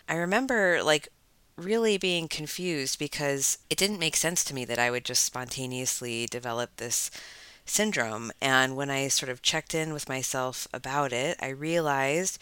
I 0.07 0.15
remember 0.15 0.81
like 0.83 1.09
really 1.57 1.97
being 1.97 2.27
confused 2.27 2.99
because 2.99 3.57
it 3.69 3.77
didn't 3.77 3.99
make 3.99 4.15
sense 4.15 4.43
to 4.43 4.53
me 4.53 4.65
that 4.65 4.79
I 4.79 4.91
would 4.91 5.05
just 5.05 5.23
spontaneously 5.23 6.25
develop 6.27 6.77
this 6.77 7.09
syndrome. 7.65 8.31
And 8.41 8.75
when 8.75 8.89
I 8.89 9.07
sort 9.07 9.29
of 9.29 9.41
checked 9.41 9.73
in 9.73 9.93
with 9.93 10.09
myself 10.09 10.67
about 10.73 11.11
it, 11.13 11.37
I 11.41 11.49
realized 11.49 12.41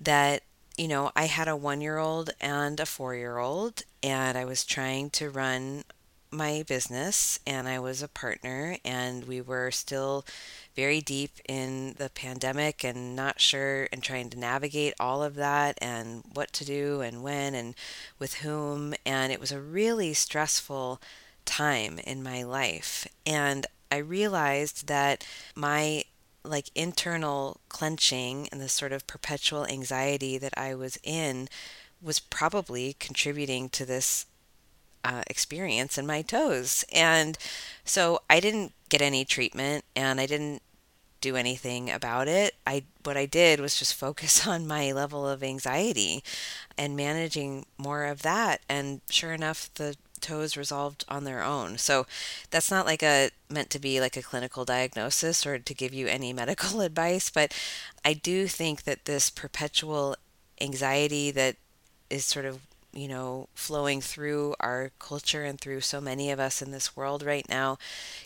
that, 0.00 0.42
you 0.78 0.88
know, 0.88 1.10
I 1.16 1.24
had 1.24 1.48
a 1.48 1.56
one 1.56 1.80
year 1.80 1.98
old 1.98 2.30
and 2.40 2.78
a 2.78 2.86
four 2.86 3.14
year 3.14 3.38
old, 3.38 3.82
and 4.02 4.38
I 4.38 4.44
was 4.44 4.64
trying 4.64 5.10
to 5.10 5.28
run 5.28 5.84
my 6.30 6.62
business, 6.66 7.40
and 7.46 7.66
I 7.66 7.78
was 7.80 8.02
a 8.02 8.08
partner, 8.08 8.76
and 8.84 9.26
we 9.26 9.40
were 9.40 9.70
still 9.70 10.24
very 10.76 11.00
deep 11.00 11.32
in 11.48 11.94
the 11.98 12.10
pandemic 12.10 12.84
and 12.84 13.16
not 13.16 13.40
sure 13.40 13.88
and 13.90 14.02
trying 14.02 14.30
to 14.30 14.38
navigate 14.38 14.94
all 15.00 15.22
of 15.22 15.34
that 15.34 15.76
and 15.82 16.22
what 16.32 16.52
to 16.52 16.64
do 16.64 17.00
and 17.00 17.22
when 17.22 17.54
and 17.54 17.74
with 18.18 18.34
whom. 18.34 18.94
And 19.04 19.32
it 19.32 19.40
was 19.40 19.50
a 19.50 19.60
really 19.60 20.14
stressful 20.14 21.00
time 21.44 21.98
in 22.00 22.22
my 22.22 22.44
life. 22.44 23.08
And 23.26 23.66
I 23.90 23.96
realized 23.96 24.86
that 24.86 25.26
my 25.56 26.04
like 26.48 26.70
internal 26.74 27.60
clenching 27.68 28.48
and 28.50 28.60
the 28.60 28.68
sort 28.68 28.92
of 28.92 29.06
perpetual 29.06 29.66
anxiety 29.66 30.38
that 30.38 30.56
I 30.56 30.74
was 30.74 30.98
in 31.02 31.48
was 32.00 32.18
probably 32.18 32.96
contributing 32.98 33.68
to 33.70 33.84
this 33.84 34.26
uh, 35.04 35.22
experience 35.28 35.98
in 35.98 36.06
my 36.06 36.22
toes. 36.22 36.84
And 36.92 37.38
so 37.84 38.20
I 38.28 38.40
didn't 38.40 38.72
get 38.88 39.02
any 39.02 39.24
treatment 39.24 39.84
and 39.94 40.20
I 40.20 40.26
didn't 40.26 40.62
do 41.20 41.36
anything 41.36 41.90
about 41.90 42.28
it. 42.28 42.54
I 42.66 42.84
what 43.02 43.16
I 43.16 43.26
did 43.26 43.60
was 43.60 43.78
just 43.78 43.94
focus 43.94 44.46
on 44.46 44.66
my 44.66 44.92
level 44.92 45.26
of 45.26 45.42
anxiety 45.42 46.22
and 46.76 46.96
managing 46.96 47.66
more 47.76 48.04
of 48.04 48.22
that 48.22 48.60
and 48.68 49.00
sure 49.10 49.32
enough 49.32 49.72
the 49.74 49.96
toes 50.18 50.56
resolved 50.56 51.04
on 51.08 51.24
their 51.24 51.42
own. 51.42 51.78
So 51.78 52.06
that's 52.50 52.70
not 52.70 52.86
like 52.86 53.02
a 53.02 53.30
meant 53.48 53.70
to 53.70 53.78
be 53.78 54.00
like 54.00 54.16
a 54.16 54.22
clinical 54.22 54.64
diagnosis 54.64 55.46
or 55.46 55.58
to 55.58 55.74
give 55.74 55.94
you 55.94 56.06
any 56.06 56.32
medical 56.44 56.80
advice, 56.80 57.30
but 57.30 57.54
I 58.04 58.14
do 58.14 58.46
think 58.46 58.84
that 58.84 59.04
this 59.04 59.30
perpetual 59.30 60.16
anxiety 60.60 61.30
that 61.30 61.56
is 62.10 62.24
sort 62.24 62.44
of 62.44 62.60
you 62.92 63.06
know, 63.06 63.48
flowing 63.54 64.00
through 64.00 64.54
our 64.60 64.90
culture 64.98 65.44
and 65.44 65.60
through 65.60 65.80
so 65.80 66.00
many 66.00 66.30
of 66.30 66.40
us 66.40 66.62
in 66.62 66.70
this 66.70 66.96
world 66.96 67.22
right 67.22 67.48
now 67.48 67.78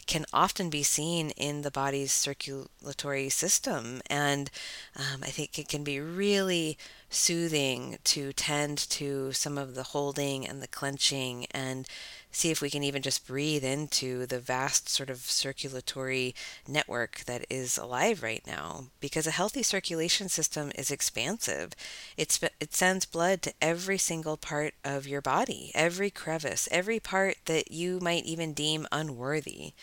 can 0.07 0.25
often 0.33 0.71
be 0.71 0.83
seen 0.83 1.31
in 1.31 1.63
the 1.63 1.71
body's 1.71 2.13
circulatory 2.13 3.29
system. 3.29 4.01
And 4.09 4.51
um, 4.97 5.23
I 5.23 5.31
think 5.31 5.59
it 5.59 5.69
can 5.69 5.85
be 5.85 6.01
really 6.01 6.79
soothing 7.11 7.99
to 8.05 8.33
tend 8.33 8.79
to 8.79 9.33
some 9.33 9.59
of 9.59 9.75
the 9.75 9.83
holding 9.83 10.47
and 10.47 10.63
the 10.63 10.69
clenching 10.69 11.47
and 11.51 11.87
see 12.33 12.51
if 12.51 12.61
we 12.61 12.71
can 12.71 12.83
even 12.83 13.03
just 13.03 13.27
breathe 13.27 13.63
into 13.65 14.27
the 14.27 14.41
vast 14.41 14.89
sort 14.89 15.11
of 15.11 15.19
circulatory 15.19 16.35
network 16.67 17.21
that 17.27 17.45
is 17.49 17.79
alive 17.79 18.23
right 18.23 18.43
now 18.47 18.87
because 19.01 19.27
a 19.27 19.33
healthy 19.33 19.63
circulation 19.63 20.29
system 20.29 20.73
is 20.75 20.91
expansive. 20.91 21.73
It's 22.17 22.41
it 22.61 22.75
sends 22.75 23.07
blood 23.07 23.43
to 23.43 23.55
every 23.61 23.99
single 23.99 24.37
part 24.37 24.75
of 24.85 25.07
your 25.07 25.21
body 25.21 25.71
every 25.75 26.11
crevice 26.11 26.69
every 26.71 26.99
part 26.99 27.37
that 27.45 27.71
you 27.71 28.01
might 28.01 28.25
even 28.25 28.53
deem 28.53 28.87
unworthy 28.91 29.75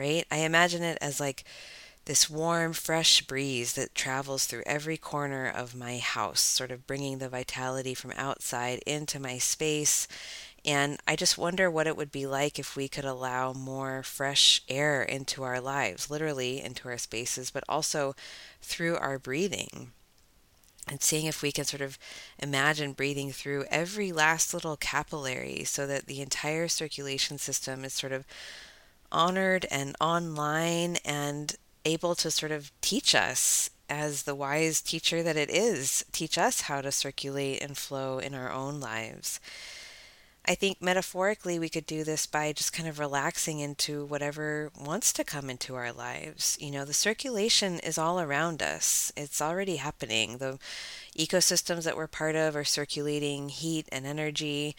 right? 0.00 0.24
I 0.30 0.38
imagine 0.38 0.82
it 0.82 0.98
as 1.00 1.20
like 1.20 1.44
this 2.06 2.30
warm, 2.30 2.72
fresh 2.72 3.20
breeze 3.22 3.74
that 3.74 3.94
travels 3.94 4.46
through 4.46 4.62
every 4.64 4.96
corner 4.96 5.46
of 5.46 5.76
my 5.76 5.98
house, 5.98 6.40
sort 6.40 6.70
of 6.70 6.86
bringing 6.86 7.18
the 7.18 7.28
vitality 7.28 7.94
from 7.94 8.12
outside 8.16 8.80
into 8.86 9.20
my 9.20 9.36
space 9.36 10.08
and 10.64 10.98
I 11.06 11.16
just 11.16 11.38
wonder 11.38 11.70
what 11.70 11.86
it 11.86 11.96
would 11.96 12.12
be 12.12 12.26
like 12.26 12.58
if 12.58 12.76
we 12.76 12.88
could 12.88 13.04
allow 13.04 13.52
more 13.52 14.02
fresh 14.02 14.62
air 14.68 15.02
into 15.02 15.42
our 15.42 15.60
lives, 15.60 16.10
literally 16.10 16.60
into 16.60 16.88
our 16.88 16.98
spaces, 16.98 17.50
but 17.50 17.64
also 17.68 18.14
through 18.60 18.96
our 18.96 19.18
breathing. 19.18 19.92
And 20.86 21.02
seeing 21.02 21.26
if 21.26 21.40
we 21.40 21.52
can 21.52 21.64
sort 21.64 21.82
of 21.82 21.98
imagine 22.38 22.92
breathing 22.92 23.32
through 23.32 23.64
every 23.70 24.12
last 24.12 24.52
little 24.52 24.76
capillary 24.76 25.64
so 25.64 25.86
that 25.86 26.06
the 26.06 26.20
entire 26.20 26.68
circulation 26.68 27.38
system 27.38 27.84
is 27.84 27.92
sort 27.92 28.12
of 28.12 28.26
honored 29.12 29.66
and 29.70 29.96
online 30.00 30.96
and 31.04 31.56
able 31.84 32.14
to 32.16 32.30
sort 32.30 32.52
of 32.52 32.72
teach 32.80 33.14
us 33.14 33.70
as 33.88 34.22
the 34.22 34.34
wise 34.34 34.80
teacher 34.80 35.22
that 35.22 35.36
it 35.36 35.50
is, 35.50 36.04
teach 36.12 36.38
us 36.38 36.62
how 36.62 36.80
to 36.80 36.92
circulate 36.92 37.62
and 37.62 37.76
flow 37.76 38.18
in 38.18 38.34
our 38.34 38.50
own 38.50 38.78
lives. 38.80 39.40
I 40.50 40.56
think 40.56 40.82
metaphorically 40.82 41.60
we 41.60 41.68
could 41.68 41.86
do 41.86 42.02
this 42.02 42.26
by 42.26 42.50
just 42.52 42.72
kind 42.72 42.88
of 42.88 42.98
relaxing 42.98 43.60
into 43.60 44.04
whatever 44.04 44.72
wants 44.76 45.12
to 45.12 45.22
come 45.22 45.48
into 45.48 45.76
our 45.76 45.92
lives. 45.92 46.58
You 46.60 46.72
know, 46.72 46.84
the 46.84 46.92
circulation 46.92 47.78
is 47.78 47.96
all 47.96 48.20
around 48.20 48.60
us, 48.60 49.12
it's 49.16 49.40
already 49.40 49.76
happening. 49.76 50.38
The 50.38 50.58
ecosystems 51.16 51.84
that 51.84 51.96
we're 51.96 52.08
part 52.08 52.34
of 52.34 52.56
are 52.56 52.64
circulating 52.64 53.48
heat 53.48 53.88
and 53.92 54.04
energy. 54.04 54.74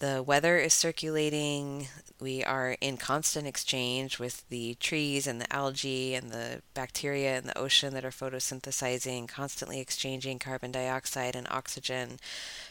The 0.00 0.22
weather 0.22 0.56
is 0.56 0.72
circulating. 0.72 1.88
We 2.18 2.42
are 2.42 2.74
in 2.80 2.96
constant 2.96 3.46
exchange 3.46 4.18
with 4.18 4.48
the 4.48 4.74
trees 4.76 5.26
and 5.26 5.42
the 5.42 5.52
algae 5.52 6.14
and 6.14 6.30
the 6.30 6.62
bacteria 6.72 7.36
in 7.36 7.46
the 7.46 7.58
ocean 7.58 7.92
that 7.92 8.04
are 8.06 8.10
photosynthesizing, 8.10 9.28
constantly 9.28 9.78
exchanging 9.78 10.38
carbon 10.38 10.72
dioxide 10.72 11.36
and 11.36 11.46
oxygen. 11.50 12.18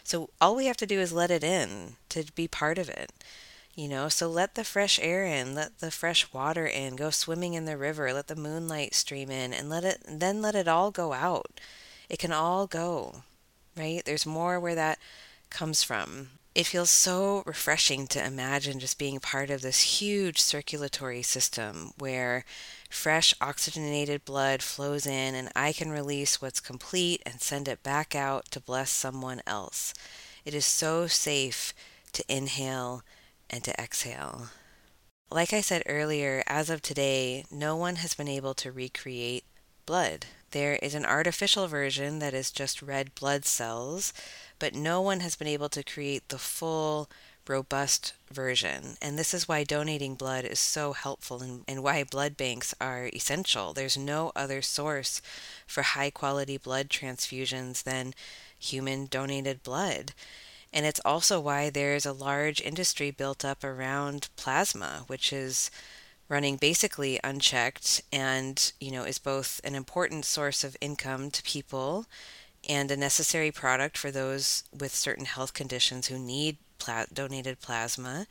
So 0.04 0.32
all 0.42 0.56
we 0.56 0.66
have 0.66 0.78
to 0.78 0.88
do 0.88 1.00
is 1.00 1.14
let 1.14 1.30
it 1.30 1.44
in 1.44 1.98
to 2.10 2.26
be 2.34 2.48
part 2.48 2.80
of 2.80 2.90
it. 2.90 3.12
You 3.76 3.88
know, 3.88 4.10
so 4.10 4.28
let 4.28 4.56
the 4.56 4.64
fresh 4.64 5.00
air 5.00 5.24
in, 5.24 5.54
let 5.54 5.82
the 5.82 5.92
fresh 5.92 6.34
water 6.34 6.66
in, 6.66 6.96
go 6.96 7.12
swimming 7.12 7.54
in 7.54 7.66
the 7.66 7.78
river, 7.78 8.12
let 8.12 8.26
the 8.26 8.36
moonlight 8.36 8.96
stream 8.96 9.30
in 9.30 9.54
and 9.54 9.70
let 9.70 9.84
it 9.84 10.04
then 10.08 10.42
let 10.42 10.56
it 10.56 10.68
all 10.68 10.90
go 10.90 11.14
out. 11.14 11.62
It 12.10 12.18
can 12.18 12.32
all 12.32 12.66
go. 12.66 13.22
Right? 13.78 14.02
There's 14.04 14.26
more 14.26 14.60
where 14.60 14.74
that 14.74 14.98
comes 15.52 15.84
from 15.84 16.30
it 16.60 16.66
feels 16.66 16.90
so 16.90 17.42
refreshing 17.46 18.06
to 18.06 18.22
imagine 18.22 18.82
just 18.82 19.00
being 19.00 19.18
part 19.18 19.50
of 19.50 19.62
this 19.62 20.02
huge 20.02 20.42
circulatory 20.42 21.22
system 21.22 21.92
where 21.98 22.44
fresh 22.90 23.34
oxygenated 23.40 24.26
blood 24.26 24.62
flows 24.62 25.08
in 25.08 25.36
and 25.36 25.50
I 25.56 25.72
can 25.72 25.90
release 25.90 26.42
what's 26.42 26.60
complete 26.60 27.22
and 27.26 27.40
send 27.40 27.70
it 27.70 27.82
back 27.82 28.14
out 28.14 28.52
to 28.52 28.60
bless 28.60 28.90
someone 28.90 29.42
else. 29.48 29.94
It 30.44 30.54
is 30.54 30.66
so 30.66 31.08
safe 31.08 31.74
to 32.12 32.26
inhale 32.28 33.04
and 33.50 33.64
to 33.64 33.82
exhale. 33.82 34.50
Like 35.32 35.54
I 35.54 35.62
said 35.62 35.84
earlier, 35.86 36.44
as 36.46 36.70
of 36.70 36.82
today, 36.82 37.46
no 37.50 37.78
one 37.78 37.96
has 37.98 38.16
been 38.16 38.28
able 38.28 38.54
to 38.56 38.70
recreate 38.70 39.46
blood. 39.86 40.26
There 40.52 40.76
is 40.82 40.96
an 40.96 41.06
artificial 41.06 41.68
version 41.68 42.20
that 42.20 42.34
is 42.34 42.52
just 42.52 42.82
red 42.82 43.14
blood 43.16 43.46
cells 43.46 44.14
but 44.60 44.76
no 44.76 45.02
one 45.02 45.22
has 45.22 45.36
been 45.36 45.48
able 45.48 45.70
to 45.70 45.84
create 45.84 46.28
the 46.28 46.38
full 46.38 47.10
robust 47.48 48.14
version. 48.30 48.98
And 49.02 49.18
this 49.18 49.34
is 49.34 49.48
why 49.48 49.64
donating 49.64 50.14
blood 50.16 50.46
is 50.46 50.60
so 50.60 50.94
helpful 50.94 51.42
and, 51.42 51.64
and, 51.68 51.82
why 51.82 52.04
blood 52.04 52.38
banks 52.38 52.76
are 52.80 53.10
essential. 53.12 53.74
There's 53.74 53.98
no 53.98 54.32
other 54.36 54.62
source 54.62 55.22
for 55.66 55.82
high 55.82 56.12
quality 56.12 56.58
blood 56.58 56.90
transfusions 56.90 57.84
than 57.84 58.14
human 58.60 59.08
donated 59.08 59.64
blood. 59.64 60.14
And 60.72 60.86
it's 60.86 61.02
also 61.04 61.40
why 61.40 61.72
there's 61.72 62.06
a 62.06 62.14
large 62.14 62.62
industry 62.62 63.10
built 63.10 63.44
up 63.44 63.64
around 63.64 64.30
plasma, 64.36 65.06
which 65.08 65.34
is 65.34 65.72
running 66.30 66.56
basically 66.56 67.20
unchecked 67.24 68.02
and, 68.14 68.72
you 68.80 68.92
know, 68.92 69.04
is 69.04 69.18
both 69.18 69.60
an 69.64 69.76
important 69.76 70.24
source 70.24 70.64
of 70.64 70.78
income 70.80 71.32
to 71.32 71.44
people 71.44 72.06
and 72.68 72.92
a 72.92 72.98
necessary 72.98 73.52
product 73.52 73.98
for 73.98 74.12
those 74.12 74.64
with 74.78 74.94
certain 74.94 75.26
health 75.26 75.54
conditions 75.54 76.08
who 76.08 76.20
need 76.20 76.58
pla- 76.78 77.06
donated 77.12 77.60
plasma. 77.60 78.28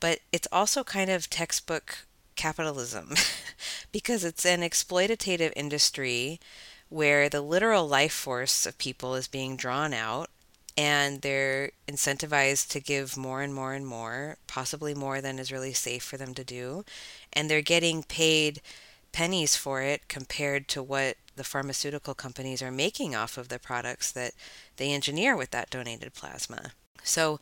But 0.00 0.18
it's 0.32 0.48
also 0.50 0.82
kind 0.84 1.10
of 1.10 1.30
textbook 1.30 2.06
capitalism 2.34 3.14
because 3.92 4.24
it's 4.24 4.44
an 4.44 4.60
exploitative 4.60 5.52
industry 5.54 6.40
where 6.88 7.28
the 7.28 7.40
literal 7.40 7.86
life 7.86 8.12
force 8.12 8.66
of 8.66 8.78
people 8.78 9.14
is 9.14 9.28
being 9.28 9.56
drawn 9.56 9.92
out 9.92 10.30
and 10.78 11.22
they're 11.22 11.72
incentivized 11.88 12.68
to 12.68 12.78
give 12.78 13.16
more 13.16 13.42
and 13.42 13.52
more 13.52 13.72
and 13.74 13.84
more, 13.84 14.36
possibly 14.46 14.94
more 14.94 15.20
than 15.20 15.40
is 15.40 15.50
really 15.50 15.72
safe 15.72 16.04
for 16.04 16.16
them 16.16 16.34
to 16.34 16.44
do. 16.44 16.84
And 17.32 17.50
they're 17.50 17.62
getting 17.62 18.04
paid 18.04 18.62
pennies 19.10 19.56
for 19.56 19.82
it 19.82 20.06
compared 20.06 20.68
to 20.68 20.80
what 20.80 21.16
the 21.34 21.42
pharmaceutical 21.42 22.14
companies 22.14 22.62
are 22.62 22.70
making 22.70 23.16
off 23.16 23.36
of 23.36 23.48
the 23.48 23.58
products 23.58 24.12
that 24.12 24.34
they 24.76 24.92
engineer 24.92 25.36
with 25.36 25.50
that 25.50 25.68
donated 25.68 26.14
plasma. 26.14 26.70
So 27.02 27.40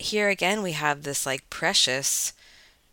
here 0.00 0.28
again, 0.28 0.60
we 0.60 0.72
have 0.72 1.04
this 1.04 1.24
like 1.24 1.50
precious, 1.50 2.32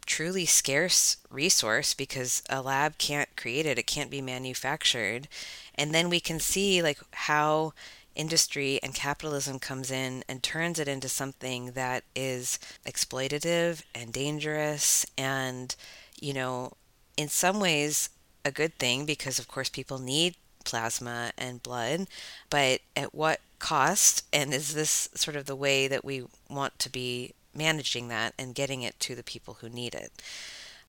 truly 0.05 0.45
scarce 0.45 1.17
resource 1.31 1.95
because 1.95 2.43
a 2.47 2.61
lab 2.61 2.99
can't 2.99 3.35
create 3.35 3.65
it, 3.65 3.79
it 3.79 3.87
can't 3.87 4.11
be 4.11 4.21
manufactured. 4.21 5.27
And 5.73 5.95
then 5.95 6.09
we 6.09 6.19
can 6.19 6.39
see 6.39 6.83
like 6.83 6.99
how 7.11 7.73
industry 8.17 8.79
and 8.83 8.93
capitalism 8.93 9.59
comes 9.59 9.89
in 9.89 10.23
and 10.27 10.43
turns 10.43 10.79
it 10.79 10.87
into 10.87 11.07
something 11.07 11.71
that 11.71 12.03
is 12.15 12.59
exploitative 12.85 13.83
and 13.95 14.11
dangerous 14.11 15.05
and, 15.17 15.75
you 16.19 16.33
know, 16.33 16.73
in 17.15 17.29
some 17.29 17.59
ways 17.59 18.09
a 18.43 18.51
good 18.51 18.77
thing 18.77 19.05
because, 19.05 19.39
of 19.39 19.47
course, 19.47 19.69
people 19.69 19.99
need 19.99 20.35
plasma 20.65 21.31
and 21.37 21.63
blood, 21.63 22.07
but 22.49 22.81
at 22.95 23.15
what 23.15 23.39
cost? 23.59 24.23
And 24.33 24.53
is 24.53 24.73
this 24.73 25.09
sort 25.13 25.37
of 25.37 25.45
the 25.45 25.55
way 25.55 25.87
that 25.87 26.03
we 26.03 26.25
want 26.49 26.77
to 26.79 26.89
be 26.89 27.33
managing 27.55 28.07
that 28.09 28.33
and 28.37 28.53
getting 28.53 28.81
it 28.81 28.99
to 29.01 29.15
the 29.15 29.23
people 29.23 29.57
who 29.61 29.69
need 29.69 29.95
it? 29.95 30.11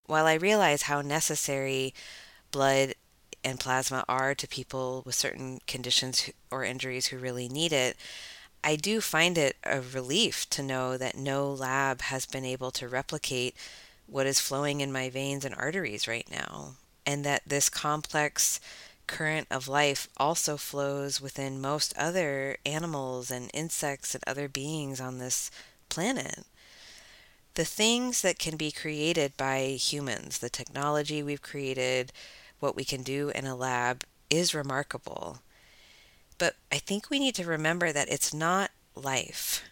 While 0.06 0.26
I 0.26 0.34
realize 0.34 0.82
how 0.82 1.02
necessary 1.02 1.94
blood 2.50 2.94
and 3.48 3.58
plasma 3.58 4.04
are 4.08 4.34
to 4.34 4.46
people 4.46 5.02
with 5.04 5.14
certain 5.14 5.60
conditions 5.66 6.30
or 6.50 6.64
injuries 6.64 7.06
who 7.06 7.18
really 7.18 7.48
need 7.48 7.72
it, 7.72 7.96
I 8.62 8.76
do 8.76 9.00
find 9.00 9.38
it 9.38 9.56
a 9.64 9.80
relief 9.80 10.48
to 10.50 10.62
know 10.62 10.96
that 10.96 11.16
no 11.16 11.50
lab 11.50 12.02
has 12.02 12.26
been 12.26 12.44
able 12.44 12.70
to 12.72 12.88
replicate 12.88 13.56
what 14.06 14.26
is 14.26 14.40
flowing 14.40 14.80
in 14.80 14.92
my 14.92 15.10
veins 15.10 15.44
and 15.44 15.54
arteries 15.54 16.08
right 16.08 16.28
now 16.30 16.74
and 17.06 17.24
that 17.24 17.42
this 17.46 17.68
complex 17.68 18.60
current 19.06 19.46
of 19.50 19.66
life 19.66 20.08
also 20.18 20.56
flows 20.56 21.20
within 21.20 21.60
most 21.60 21.96
other 21.96 22.58
animals 22.66 23.30
and 23.30 23.50
insects 23.54 24.14
and 24.14 24.22
other 24.26 24.48
beings 24.48 25.00
on 25.00 25.18
this 25.18 25.50
planet. 25.88 26.44
The 27.54 27.64
things 27.64 28.22
that 28.22 28.38
can 28.38 28.56
be 28.56 28.70
created 28.70 29.36
by 29.36 29.78
humans, 29.80 30.38
the 30.38 30.50
technology 30.50 31.22
we've 31.22 31.42
created, 31.42 32.12
what 32.60 32.76
we 32.76 32.84
can 32.84 33.02
do 33.02 33.30
in 33.30 33.46
a 33.46 33.56
lab 33.56 34.04
is 34.30 34.54
remarkable. 34.54 35.38
But 36.38 36.56
I 36.70 36.78
think 36.78 37.10
we 37.10 37.18
need 37.18 37.34
to 37.36 37.44
remember 37.44 37.92
that 37.92 38.08
it's 38.08 38.32
not 38.32 38.70
life. 38.94 39.64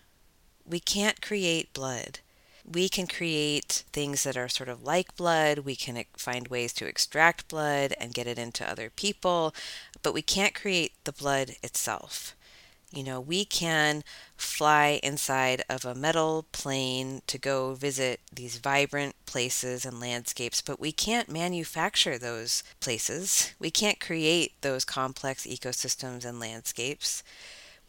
We 0.64 0.80
can't 0.80 1.20
create 1.20 1.72
blood 1.72 2.20
we 2.66 2.88
can 2.88 3.06
create 3.06 3.84
things 3.92 4.24
that 4.24 4.36
are 4.36 4.48
sort 4.48 4.68
of 4.68 4.82
like 4.82 5.16
blood. 5.16 5.60
We 5.60 5.76
can 5.76 6.02
find 6.16 6.48
ways 6.48 6.72
to 6.74 6.86
extract 6.86 7.48
blood 7.48 7.94
and 8.00 8.14
get 8.14 8.26
it 8.26 8.38
into 8.38 8.68
other 8.68 8.90
people, 8.90 9.54
but 10.02 10.14
we 10.14 10.22
can't 10.22 10.54
create 10.54 10.92
the 11.04 11.12
blood 11.12 11.52
itself. 11.62 12.34
You 12.92 13.02
know, 13.02 13.20
we 13.20 13.44
can 13.44 14.04
fly 14.36 15.00
inside 15.02 15.62
of 15.68 15.84
a 15.84 15.94
metal 15.94 16.46
plane 16.52 17.20
to 17.26 17.36
go 17.36 17.74
visit 17.74 18.20
these 18.32 18.58
vibrant 18.58 19.16
places 19.26 19.84
and 19.84 20.00
landscapes, 20.00 20.62
but 20.62 20.80
we 20.80 20.92
can't 20.92 21.28
manufacture 21.28 22.16
those 22.16 22.62
places. 22.80 23.52
We 23.58 23.70
can't 23.70 24.00
create 24.00 24.60
those 24.62 24.84
complex 24.84 25.46
ecosystems 25.46 26.24
and 26.24 26.38
landscapes. 26.38 27.22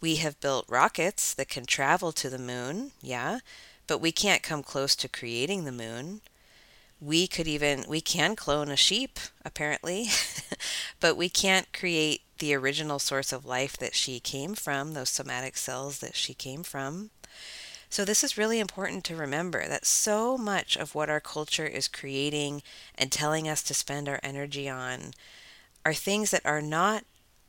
We 0.02 0.18
have 0.18 0.40
built 0.42 0.66
rockets 0.70 1.34
that 1.36 1.50
can 1.50 1.66
travel 1.66 2.12
to 2.14 2.30
the 2.30 2.40
moon, 2.40 2.92
yeah, 3.02 3.40
but 3.88 4.00
we 4.00 4.12
can't 4.12 4.44
come 4.44 4.64
close 4.64 4.96
to 4.98 5.10
creating 5.10 5.66
the 5.66 5.72
moon. 5.72 6.22
We 7.02 7.28
could 7.28 7.48
even 7.48 7.86
we 7.88 8.02
can 8.02 8.36
clone 8.36 8.70
a 8.70 8.76
sheep 8.78 9.20
apparently, 9.46 10.10
but 11.00 11.18
we 11.18 11.30
can't 11.30 11.72
create 11.74 12.22
the 12.40 12.54
original 12.54 13.00
source 13.00 13.32
of 13.32 13.46
life 13.46 13.78
that 13.78 13.96
she 13.96 14.20
came 14.20 14.56
from, 14.56 14.94
those 14.94 15.10
somatic 15.10 15.58
cells 15.58 16.00
that 16.00 16.16
she 16.16 16.34
came 16.34 16.64
from. 16.64 17.12
So, 17.90 18.04
this 18.04 18.24
is 18.24 18.38
really 18.38 18.60
important 18.60 19.04
to 19.06 19.16
remember 19.16 19.68
that 19.68 19.86
so 19.86 20.38
much 20.38 20.76
of 20.76 20.94
what 20.94 21.10
our 21.10 21.22
culture 21.22 21.66
is 21.66 21.88
creating 21.88 22.62
and 22.96 23.12
telling 23.12 23.48
us 23.48 23.64
to 23.64 23.74
spend 23.74 24.10
our 24.10 24.20
energy 24.22 24.68
on 24.68 25.14
are 25.86 25.94
things 25.94 26.32
that 26.32 26.46
are 26.46 26.62
not 26.62 27.06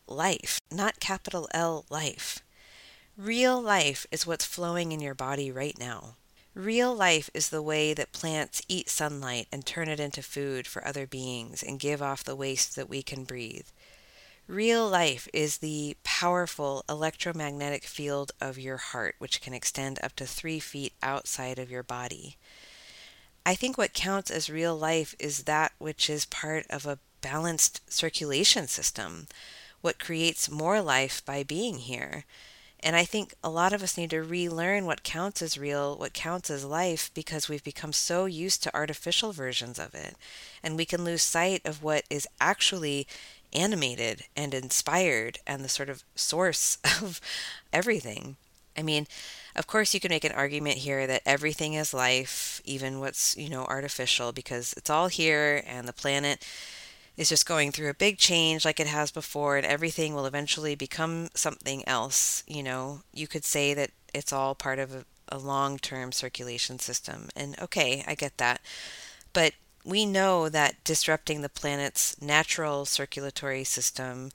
life, 0.06 0.60
not 0.70 1.00
capital 1.00 1.48
L 1.52 1.84
life. 1.90 2.40
Real 3.16 3.60
life 3.60 4.06
is 4.12 4.26
what's 4.26 4.44
flowing 4.44 4.92
in 4.92 5.00
your 5.00 5.14
body 5.14 5.50
right 5.50 5.76
now. 5.76 6.14
Real 6.54 6.94
life 6.94 7.30
is 7.34 7.48
the 7.48 7.62
way 7.62 7.94
that 7.94 8.12
plants 8.12 8.62
eat 8.68 8.88
sunlight 8.88 9.48
and 9.52 9.66
turn 9.66 9.88
it 9.88 10.00
into 10.00 10.22
food 10.22 10.66
for 10.66 10.86
other 10.86 11.06
beings 11.06 11.62
and 11.62 11.80
give 11.80 12.00
off 12.00 12.24
the 12.24 12.36
waste 12.36 12.76
that 12.76 12.88
we 12.88 13.02
can 13.02 13.24
breathe. 13.24 13.66
Real 14.48 14.88
life 14.88 15.28
is 15.34 15.58
the 15.58 15.94
powerful 16.04 16.82
electromagnetic 16.88 17.84
field 17.84 18.32
of 18.40 18.58
your 18.58 18.78
heart, 18.78 19.14
which 19.18 19.42
can 19.42 19.52
extend 19.52 19.98
up 20.02 20.16
to 20.16 20.24
three 20.24 20.58
feet 20.58 20.94
outside 21.02 21.58
of 21.58 21.70
your 21.70 21.82
body. 21.82 22.38
I 23.44 23.54
think 23.54 23.76
what 23.76 23.92
counts 23.92 24.30
as 24.30 24.48
real 24.48 24.74
life 24.74 25.14
is 25.18 25.42
that 25.42 25.72
which 25.76 26.08
is 26.08 26.24
part 26.24 26.64
of 26.70 26.86
a 26.86 26.98
balanced 27.20 27.92
circulation 27.92 28.68
system, 28.68 29.26
what 29.82 29.98
creates 29.98 30.50
more 30.50 30.80
life 30.80 31.22
by 31.26 31.42
being 31.42 31.76
here. 31.80 32.24
And 32.80 32.96
I 32.96 33.04
think 33.04 33.34
a 33.42 33.50
lot 33.50 33.72
of 33.74 33.82
us 33.82 33.98
need 33.98 34.10
to 34.10 34.22
relearn 34.22 34.86
what 34.86 35.02
counts 35.02 35.42
as 35.42 35.58
real, 35.58 35.96
what 35.96 36.14
counts 36.14 36.48
as 36.48 36.64
life, 36.64 37.10
because 37.12 37.48
we've 37.48 37.64
become 37.64 37.92
so 37.92 38.24
used 38.24 38.62
to 38.62 38.74
artificial 38.74 39.32
versions 39.32 39.78
of 39.78 39.94
it. 39.94 40.16
And 40.62 40.76
we 40.76 40.86
can 40.86 41.04
lose 41.04 41.22
sight 41.22 41.60
of 41.66 41.82
what 41.82 42.04
is 42.08 42.26
actually 42.40 43.06
animated 43.52 44.24
and 44.36 44.54
inspired 44.54 45.38
and 45.46 45.64
the 45.64 45.68
sort 45.68 45.88
of 45.88 46.04
source 46.14 46.78
of 47.02 47.20
everything. 47.72 48.36
I 48.76 48.82
mean, 48.82 49.06
of 49.56 49.66
course, 49.66 49.92
you 49.92 50.00
can 50.00 50.10
make 50.10 50.24
an 50.24 50.32
argument 50.32 50.78
here 50.78 51.06
that 51.06 51.22
everything 51.26 51.74
is 51.74 51.92
life, 51.92 52.62
even 52.64 53.00
what's, 53.00 53.36
you 53.36 53.48
know, 53.48 53.64
artificial, 53.64 54.32
because 54.32 54.72
it's 54.74 54.90
all 54.90 55.08
here 55.08 55.64
and 55.66 55.88
the 55.88 55.92
planet 55.92 56.46
is 57.16 57.28
just 57.28 57.46
going 57.46 57.72
through 57.72 57.90
a 57.90 57.94
big 57.94 58.16
change 58.16 58.64
like 58.64 58.78
it 58.78 58.86
has 58.86 59.10
before, 59.10 59.56
and 59.56 59.66
everything 59.66 60.14
will 60.14 60.26
eventually 60.26 60.76
become 60.76 61.28
something 61.34 61.86
else. 61.88 62.44
You 62.46 62.62
know, 62.62 63.00
you 63.12 63.26
could 63.26 63.44
say 63.44 63.74
that 63.74 63.90
it's 64.14 64.32
all 64.32 64.54
part 64.54 64.78
of 64.78 64.94
a, 64.94 65.04
a 65.28 65.38
long 65.38 65.78
term 65.78 66.12
circulation 66.12 66.78
system. 66.78 67.28
And 67.34 67.58
okay, 67.60 68.04
I 68.06 68.14
get 68.14 68.38
that. 68.38 68.60
But 69.32 69.54
we 69.88 70.04
know 70.04 70.50
that 70.50 70.84
disrupting 70.84 71.40
the 71.40 71.48
planet's 71.48 72.20
natural 72.20 72.84
circulatory 72.84 73.64
system 73.64 74.30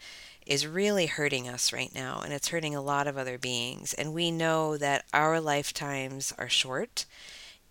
is 0.48 0.66
really 0.66 1.06
hurting 1.06 1.48
us 1.48 1.72
right 1.72 1.94
now, 1.94 2.22
and 2.22 2.34
it's 2.34 2.48
hurting 2.50 2.76
a 2.76 2.82
lot 2.82 3.08
of 3.08 3.18
other 3.18 3.38
beings. 3.38 3.94
And 3.94 4.14
we 4.14 4.32
know 4.32 4.78
that 4.78 5.06
our 5.14 5.40
lifetimes 5.40 6.34
are 6.40 6.50
short, 6.50 7.06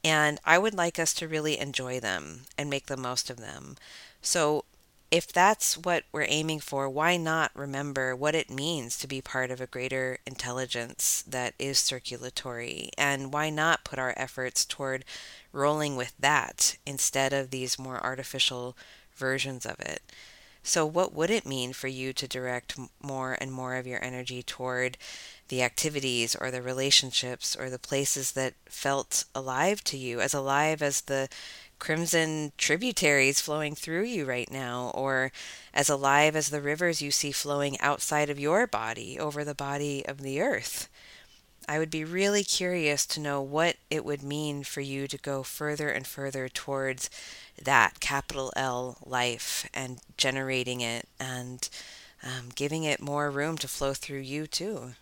and 0.04 0.38
I 0.44 0.58
would 0.58 0.74
like 0.74 0.98
us 0.98 1.12
to 1.14 1.28
really 1.28 1.58
enjoy 1.58 1.98
them 1.98 2.42
and 2.56 2.70
make 2.70 2.86
the 2.86 2.96
most 2.96 3.30
of 3.30 3.38
them. 3.38 3.76
So, 4.22 4.64
if 5.12 5.31
that's 5.31 5.77
what 5.77 6.05
we're 6.11 6.25
aiming 6.27 6.59
for, 6.61 6.88
why 6.88 7.18
not 7.18 7.51
remember 7.55 8.16
what 8.16 8.35
it 8.35 8.48
means 8.51 8.98
to 8.98 9.07
be 9.07 9.20
part 9.20 9.51
of 9.51 9.61
a 9.61 9.66
greater 9.66 10.18
intelligence 10.27 11.22
that 11.29 11.53
is 11.59 11.79
circulatory? 11.79 12.88
And 12.96 13.31
why 13.31 13.51
not 13.51 13.85
put 13.85 13.98
our 13.98 14.14
efforts 14.16 14.64
toward 14.64 15.05
rolling 15.53 15.96
with 15.96 16.14
that 16.18 16.79
instead 16.87 17.35
of 17.35 17.51
these 17.51 17.79
more 17.79 18.03
artificial 18.03 18.75
versions 19.14 19.66
of 19.66 19.79
it? 19.81 20.01
So, 20.62 20.87
what 20.87 21.12
would 21.12 21.31
it 21.31 21.44
mean 21.44 21.75
for 21.75 21.88
you 21.88 22.14
to 22.14 22.27
direct 22.27 22.79
more 23.03 23.37
and 23.38 23.53
more 23.53 23.75
of 23.75 23.87
your 23.87 24.03
energy 24.03 24.42
toward 24.42 24.96
the 25.48 25.62
activities 25.62 26.35
or 26.35 26.51
the 26.51 26.62
relationships 26.62 27.55
or 27.55 27.68
the 27.68 27.79
places 27.79 28.33
that 28.33 28.55
felt 28.66 29.25
alive 29.35 29.85
to 29.85 29.98
you, 29.98 30.20
as 30.20 30.33
alive 30.33 30.81
as 30.81 31.03
the 31.03 31.29
crimson 31.82 32.52
tributaries 32.56 33.40
flowing 33.40 33.74
through 33.74 34.04
you 34.04 34.24
right 34.24 34.52
now, 34.52 34.92
or 34.94 35.32
as 35.74 35.88
alive 35.88 36.36
as 36.36 36.50
the 36.50 36.62
rivers 36.62 37.02
you 37.02 37.10
see 37.10 37.32
flowing 37.32 37.76
outside 37.80 38.30
of 38.30 38.38
your 38.38 38.68
body 38.68 39.18
over 39.18 39.42
the 39.42 39.52
body 39.52 40.06
of 40.06 40.20
the 40.20 40.40
earth. 40.40 40.88
I 41.68 41.80
would 41.80 41.90
be 41.90 42.04
really 42.04 42.44
curious 42.44 43.04
to 43.06 43.20
know 43.20 43.42
what 43.42 43.78
it 43.90 44.04
would 44.04 44.22
mean 44.22 44.62
for 44.62 44.80
you 44.80 45.08
to 45.08 45.18
go 45.18 45.42
further 45.42 45.88
and 45.88 46.06
further 46.06 46.48
towards 46.48 47.10
that 47.60 47.98
capital 47.98 48.52
L 48.54 48.98
life 49.04 49.68
and 49.74 49.98
generating 50.16 50.82
it 50.82 51.08
and 51.18 51.68
um, 52.22 52.50
giving 52.54 52.84
it 52.84 53.02
more 53.02 53.28
room 53.28 53.58
to 53.58 53.66
flow 53.66 53.92
through 53.92 54.20
you 54.20 54.46
too. 54.46 54.92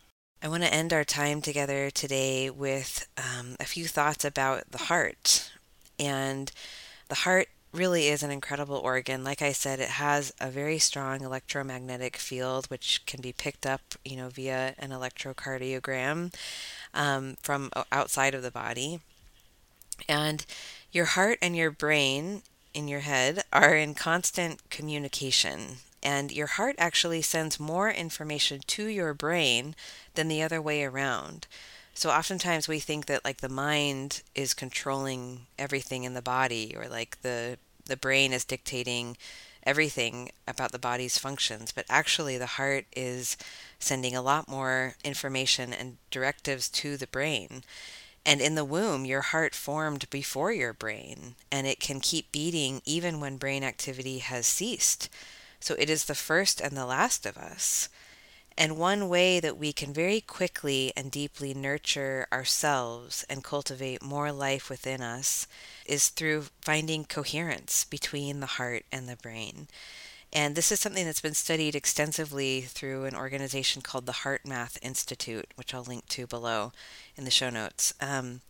I 0.42 0.48
want 0.48 0.62
to 0.62 0.72
end 0.72 0.94
our 0.94 1.04
time 1.04 1.42
together 1.42 1.90
today 1.90 2.48
with 2.48 3.06
um, 3.18 3.56
a 3.60 3.66
few 3.66 3.84
thoughts 3.84 4.24
about 4.24 4.70
the 4.70 4.78
heart. 4.78 5.50
And 6.00 6.50
the 7.08 7.14
heart 7.14 7.48
really 7.72 8.08
is 8.08 8.22
an 8.22 8.30
incredible 8.30 8.76
organ. 8.76 9.22
Like 9.22 9.42
I 9.42 9.52
said, 9.52 9.78
it 9.78 9.90
has 9.90 10.32
a 10.40 10.50
very 10.50 10.78
strong 10.78 11.20
electromagnetic 11.20 12.16
field, 12.16 12.66
which 12.66 13.02
can 13.06 13.20
be 13.20 13.32
picked 13.32 13.66
up, 13.66 13.82
you 14.04 14.16
know, 14.16 14.28
via 14.28 14.74
an 14.78 14.90
electrocardiogram 14.90 16.34
um, 16.94 17.36
from 17.42 17.70
outside 17.92 18.34
of 18.34 18.42
the 18.42 18.50
body. 18.50 19.00
And 20.08 20.44
your 20.90 21.04
heart 21.04 21.38
and 21.42 21.54
your 21.54 21.70
brain 21.70 22.42
in 22.74 22.88
your 22.88 23.00
head 23.00 23.44
are 23.52 23.76
in 23.76 23.94
constant 23.94 24.68
communication. 24.70 25.76
And 26.02 26.32
your 26.32 26.46
heart 26.46 26.76
actually 26.78 27.22
sends 27.22 27.60
more 27.60 27.90
information 27.90 28.60
to 28.66 28.86
your 28.86 29.12
brain 29.12 29.76
than 30.14 30.28
the 30.28 30.42
other 30.42 30.62
way 30.62 30.82
around. 30.82 31.46
So 32.00 32.08
oftentimes 32.08 32.66
we 32.66 32.78
think 32.78 33.04
that 33.06 33.26
like 33.26 33.42
the 33.42 33.50
mind 33.50 34.22
is 34.34 34.54
controlling 34.54 35.48
everything 35.58 36.04
in 36.04 36.14
the 36.14 36.22
body 36.22 36.74
or 36.74 36.88
like 36.88 37.20
the 37.20 37.58
the 37.84 37.96
brain 37.98 38.32
is 38.32 38.42
dictating 38.42 39.18
everything 39.64 40.30
about 40.48 40.72
the 40.72 40.78
body's 40.78 41.18
functions, 41.18 41.72
but 41.72 41.84
actually 41.90 42.38
the 42.38 42.56
heart 42.56 42.86
is 42.96 43.36
sending 43.78 44.16
a 44.16 44.22
lot 44.22 44.48
more 44.48 44.94
information 45.04 45.74
and 45.74 45.98
directives 46.10 46.70
to 46.70 46.96
the 46.96 47.06
brain. 47.06 47.64
And 48.24 48.40
in 48.40 48.54
the 48.54 48.64
womb, 48.64 49.04
your 49.04 49.20
heart 49.20 49.54
formed 49.54 50.08
before 50.08 50.52
your 50.52 50.72
brain, 50.72 51.34
and 51.52 51.66
it 51.66 51.80
can 51.80 52.00
keep 52.00 52.32
beating 52.32 52.80
even 52.86 53.20
when 53.20 53.36
brain 53.36 53.62
activity 53.62 54.20
has 54.20 54.46
ceased. 54.46 55.10
So 55.60 55.74
it 55.74 55.90
is 55.90 56.06
the 56.06 56.14
first 56.14 56.62
and 56.62 56.74
the 56.74 56.86
last 56.86 57.26
of 57.26 57.36
us. 57.36 57.90
And 58.60 58.76
one 58.76 59.08
way 59.08 59.40
that 59.40 59.56
we 59.56 59.72
can 59.72 59.94
very 59.94 60.20
quickly 60.20 60.92
and 60.94 61.10
deeply 61.10 61.54
nurture 61.54 62.26
ourselves 62.30 63.24
and 63.30 63.42
cultivate 63.42 64.02
more 64.02 64.32
life 64.32 64.68
within 64.68 65.00
us 65.00 65.46
is 65.86 66.10
through 66.10 66.44
finding 66.60 67.06
coherence 67.06 67.84
between 67.84 68.40
the 68.40 68.46
heart 68.46 68.84
and 68.92 69.08
the 69.08 69.16
brain. 69.16 69.68
And 70.30 70.54
this 70.54 70.70
is 70.70 70.78
something 70.78 71.06
that's 71.06 71.22
been 71.22 71.32
studied 71.32 71.74
extensively 71.74 72.60
through 72.60 73.06
an 73.06 73.16
organization 73.16 73.80
called 73.80 74.04
the 74.04 74.12
HeartMath 74.12 74.76
Institute, 74.82 75.46
which 75.54 75.72
I'll 75.72 75.82
link 75.82 76.06
to 76.08 76.26
below 76.26 76.72
in 77.16 77.24
the 77.24 77.30
show 77.30 77.48
notes. 77.48 77.94
Um, 77.98 78.42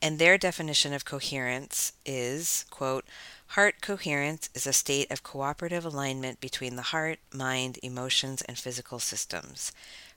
and 0.00 0.20
their 0.20 0.38
definition 0.38 0.92
of 0.92 1.04
coherence 1.04 1.92
is, 2.04 2.66
quote, 2.70 3.04
Heart 3.48 3.80
coherence 3.80 4.50
is 4.54 4.66
a 4.66 4.72
state 4.72 5.10
of 5.10 5.22
cooperative 5.22 5.84
alignment 5.84 6.40
between 6.40 6.76
the 6.76 6.82
heart, 6.82 7.18
mind, 7.32 7.78
emotions, 7.82 8.42
and 8.42 8.58
physical 8.58 8.98
systems. 8.98 9.72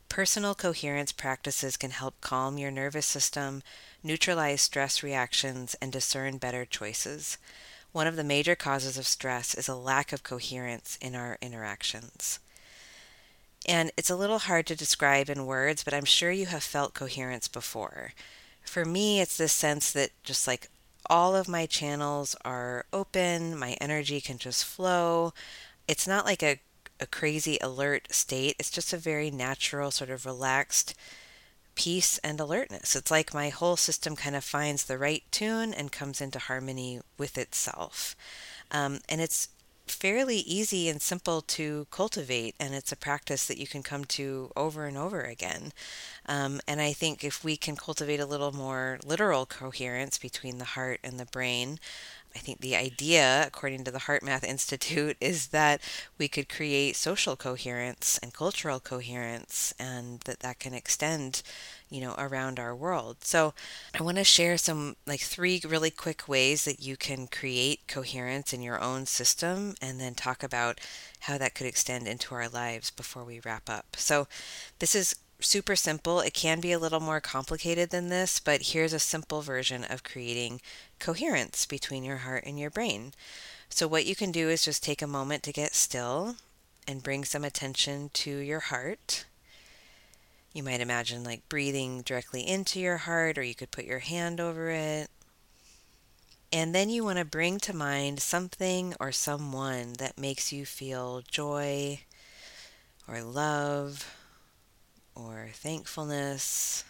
Personal 0.10 0.56
coherence 0.56 1.12
practices 1.12 1.78
can 1.78 1.92
help 1.92 2.20
calm 2.20 2.58
your 2.58 2.72
nervous 2.72 3.06
system, 3.06 3.62
neutralize 4.04 4.62
stress 4.62 5.04
reactions, 5.04 5.76
and 5.82 5.92
discern 5.92 6.38
better 6.38 6.65
choices. 6.65 7.38
One 7.92 8.08
of 8.08 8.15
the 8.15 8.24
major 8.24 8.56
causes 8.56 8.98
of 8.98 9.08
stress 9.08 9.54
is 9.54 9.68
a 9.68 9.76
lack 9.76 10.12
of 10.12 10.24
coherence 10.24 10.98
in 11.00 11.15
our 11.15 11.38
interactions. 11.42 12.39
And 13.68 13.92
it's 13.96 14.10
a 14.10 14.15
little 14.15 14.39
hard 14.39 14.65
to 14.68 14.76
describe 14.76 15.30
in 15.30 15.46
words, 15.46 15.84
but 15.84 15.94
I'm 15.94 16.06
sure 16.06 16.32
you 16.32 16.48
have 16.48 16.63
felt 16.63 16.94
coherence 16.94 17.48
before. 17.48 18.13
For 18.63 18.86
me, 18.86 19.22
it's 19.22 19.38
this 19.38 19.54
sense 19.54 19.92
that 19.92 20.12
just 20.24 20.48
like 20.48 20.70
all 21.10 21.36
of 21.36 21.48
my 21.48 21.66
channels 21.66 22.36
are 22.44 22.86
open, 22.92 23.58
my 23.58 23.74
energy 23.82 24.22
can 24.22 24.38
just 24.38 24.66
flow. 24.66 25.34
It's 25.88 26.08
not 26.08 26.26
like 26.26 26.44
a, 26.44 26.60
a 27.00 27.08
crazy 27.08 27.58
alert 27.62 28.08
state, 28.12 28.56
it's 28.60 28.72
just 28.72 28.94
a 28.94 28.98
very 28.98 29.32
natural, 29.32 29.92
sort 29.92 30.10
of 30.10 30.26
relaxed 30.26 30.96
peace 31.76 32.18
and 32.20 32.40
alertness. 32.40 32.96
It's 32.96 33.10
like 33.10 33.34
my 33.34 33.50
whole 33.50 33.78
system 33.78 34.16
kind 34.16 34.36
of 34.36 34.43
finds 34.43 34.84
the 34.84 34.97
right 34.97 35.24
tune 35.32 35.74
and 35.74 35.91
comes 35.91 36.20
into 36.20 36.38
harmony 36.38 37.00
with 37.18 37.38
itself. 37.38 38.18
Um, 38.70 39.00
and 39.08 39.22
it's 39.22 39.47
fairly 39.92 40.38
easy 40.38 40.90
and 40.90 41.02
simple 41.02 41.42
to 41.42 41.88
cultivate, 41.92 42.56
and 42.60 42.74
it's 42.74 42.92
a 42.92 42.98
practice 42.98 43.46
that 43.48 43.58
you 43.58 43.68
can 43.68 43.84
come 43.84 44.06
to 44.06 44.52
over 44.56 44.86
and 44.86 44.98
over 44.98 45.22
again. 45.22 45.74
Um, 46.26 46.62
and 46.68 46.82
I 46.82 46.94
think 46.94 47.24
if 47.24 47.44
we 47.44 47.58
can 47.58 47.76
cultivate 47.76 48.20
a 48.20 48.26
little 48.26 48.52
more 48.52 49.00
literal 49.06 49.46
coherence 49.46 50.18
between 50.18 50.58
the 50.58 50.66
heart 50.66 51.00
and 51.04 51.20
the 51.20 51.26
brain, 51.26 51.80
I 52.36 52.40
think 52.40 52.62
the 52.62 52.76
idea, 52.76 53.46
according 53.48 53.84
to 53.86 53.92
the 53.92 54.00
HeartMath 54.00 54.44
Institute, 54.48 55.18
is 55.20 55.48
that 55.48 55.82
we 56.18 56.28
could 56.28 56.48
create 56.50 56.96
social 56.96 57.36
coherence 57.36 58.20
and 58.22 58.34
cultural 58.34 58.80
coherence, 58.80 59.74
and 59.80 60.20
that 60.22 60.42
that 60.42 60.60
can 60.60 60.74
extend, 60.74 61.42
you 61.90 62.02
know, 62.02 62.16
around 62.18 62.60
our 62.60 62.76
world. 62.76 63.18
So, 63.24 63.54
I 63.98 64.04
want 64.04 64.18
to 64.18 64.24
share 64.24 64.58
some 64.58 64.96
like 65.06 65.22
three 65.22 65.62
really 65.68 65.92
quick 65.92 66.28
ways 66.28 66.66
that 66.66 66.82
you 66.82 66.98
can 66.98 67.28
create 67.28 67.88
coherence 67.88 68.54
in 68.54 68.62
your 68.62 68.82
own 68.82 69.06
system, 69.06 69.76
and 69.82 70.00
then 70.00 70.16
talk 70.16 70.44
about 70.44 70.80
how 71.22 71.38
that 71.38 71.56
could 71.56 71.68
extend 71.68 72.08
into 72.08 72.36
our 72.36 72.48
lives 72.48 72.92
before 72.92 73.24
we 73.24 73.42
wrap 73.44 73.70
up. 73.70 73.96
So, 73.98 74.28
this 74.80 74.96
is 74.96 75.16
super 75.42 75.76
simple. 75.76 76.20
It 76.20 76.34
can 76.34 76.60
be 76.60 76.72
a 76.72 76.80
little 76.80 77.00
more 77.00 77.22
complicated 77.22 77.90
than 77.90 78.10
this, 78.10 78.40
but 78.40 78.62
here's 78.74 78.94
a 78.94 79.00
simple 79.00 79.42
version 79.42 79.84
of 79.84 80.04
creating 80.04 80.62
coherence 81.00 81.66
between 81.66 82.04
your 82.04 82.18
heart 82.18 82.44
and 82.46 82.60
your 82.60 82.70
brain. 82.70 83.14
So, 83.70 83.88
what 83.88 84.06
you 84.06 84.16
can 84.16 84.32
do 84.32 84.50
is 84.50 84.66
just 84.66 84.84
take 84.84 85.02
a 85.02 85.08
moment 85.08 85.44
to 85.44 85.54
get 85.54 85.76
still 85.76 86.36
and 86.88 87.04
bring 87.04 87.24
some 87.24 87.44
attention 87.44 88.10
to 88.14 88.38
your 88.38 88.60
heart. 88.60 89.26
You 90.54 90.64
might 90.64 90.82
imagine 90.82 91.24
like 91.24 91.47
breathing 91.47 92.02
directly 92.02 92.47
into 92.47 92.80
your 92.80 92.97
heart, 92.97 93.38
or 93.38 93.43
you 93.43 93.56
could 93.56 93.72
put 93.72 93.86
your 93.86 94.00
hand 94.00 94.39
over 94.39 94.70
it. 94.70 95.10
And 96.52 96.74
then 96.74 96.89
you 96.89 97.04
want 97.04 97.20
to 97.20 97.26
bring 97.26 97.60
to 97.60 97.76
mind 97.76 98.20
something 98.20 98.95
or 99.00 99.12
someone 99.12 99.93
that 100.00 100.18
makes 100.18 100.52
you 100.52 100.66
feel 100.66 101.22
joy 101.30 102.00
or 103.08 103.22
love 103.22 104.16
or 105.14 105.50
thankfulness. 105.54 106.84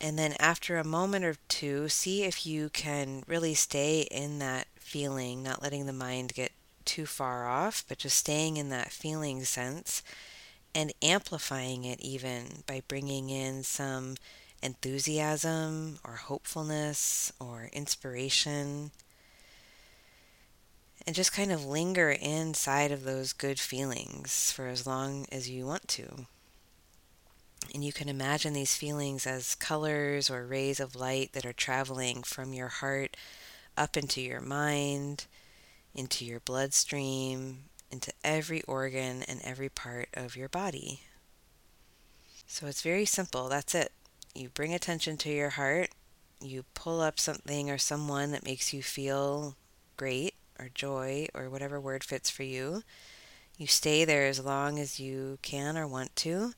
And 0.00 0.18
then 0.18 0.34
after 0.40 0.78
a 0.78 0.84
moment 0.84 1.24
or 1.24 1.36
two, 1.48 1.88
see 1.88 2.24
if 2.24 2.44
you 2.44 2.68
can 2.70 3.22
really 3.26 3.54
stay 3.54 4.08
in 4.10 4.40
that 4.40 4.66
feeling, 4.76 5.42
not 5.42 5.62
letting 5.62 5.86
the 5.86 5.92
mind 5.92 6.34
get 6.34 6.52
too 6.84 7.06
far 7.06 7.46
off, 7.48 7.84
but 7.88 7.98
just 7.98 8.16
staying 8.16 8.56
in 8.56 8.68
that 8.70 8.90
feeling 8.90 9.44
sense 9.44 10.02
and 10.78 10.92
amplifying 11.02 11.84
it 11.84 11.98
even 11.98 12.62
by 12.64 12.80
bringing 12.86 13.30
in 13.30 13.64
some 13.64 14.14
enthusiasm 14.62 15.98
or 16.04 16.12
hopefulness 16.12 17.32
or 17.40 17.68
inspiration 17.72 18.92
and 21.04 21.16
just 21.16 21.32
kind 21.32 21.50
of 21.50 21.66
linger 21.66 22.10
inside 22.10 22.92
of 22.92 23.02
those 23.02 23.32
good 23.32 23.58
feelings 23.58 24.52
for 24.52 24.68
as 24.68 24.86
long 24.86 25.26
as 25.32 25.50
you 25.50 25.66
want 25.66 25.88
to. 25.88 26.26
And 27.74 27.84
you 27.84 27.92
can 27.92 28.08
imagine 28.08 28.52
these 28.52 28.76
feelings 28.76 29.26
as 29.26 29.56
colors 29.56 30.30
or 30.30 30.46
rays 30.46 30.78
of 30.78 30.94
light 30.94 31.32
that 31.32 31.44
are 31.44 31.52
traveling 31.52 32.22
from 32.22 32.52
your 32.52 32.68
heart 32.68 33.16
up 33.76 33.96
into 33.96 34.20
your 34.20 34.40
mind, 34.40 35.26
into 35.92 36.24
your 36.24 36.38
bloodstream, 36.38 37.64
into 37.90 38.12
every 38.22 38.62
organ 38.62 39.22
and 39.22 39.40
every 39.42 39.68
part 39.68 40.08
of 40.14 40.36
your 40.36 40.48
body. 40.48 41.00
So 42.46 42.66
it's 42.66 42.82
very 42.82 43.04
simple. 43.04 43.48
That's 43.48 43.74
it. 43.74 43.92
You 44.34 44.48
bring 44.48 44.74
attention 44.74 45.16
to 45.18 45.30
your 45.30 45.50
heart, 45.50 45.90
you 46.40 46.64
pull 46.74 47.00
up 47.00 47.18
something 47.18 47.70
or 47.70 47.78
someone 47.78 48.30
that 48.32 48.44
makes 48.44 48.72
you 48.72 48.82
feel 48.82 49.56
great, 49.96 50.34
or 50.58 50.68
joy 50.74 51.28
or 51.34 51.48
whatever 51.48 51.80
word 51.80 52.04
fits 52.04 52.30
for 52.30 52.42
you. 52.42 52.82
You 53.56 53.66
stay 53.66 54.04
there 54.04 54.26
as 54.26 54.44
long 54.44 54.78
as 54.78 55.00
you 55.00 55.38
can 55.42 55.76
or 55.76 55.86
want 55.86 56.14
to, 56.16 56.52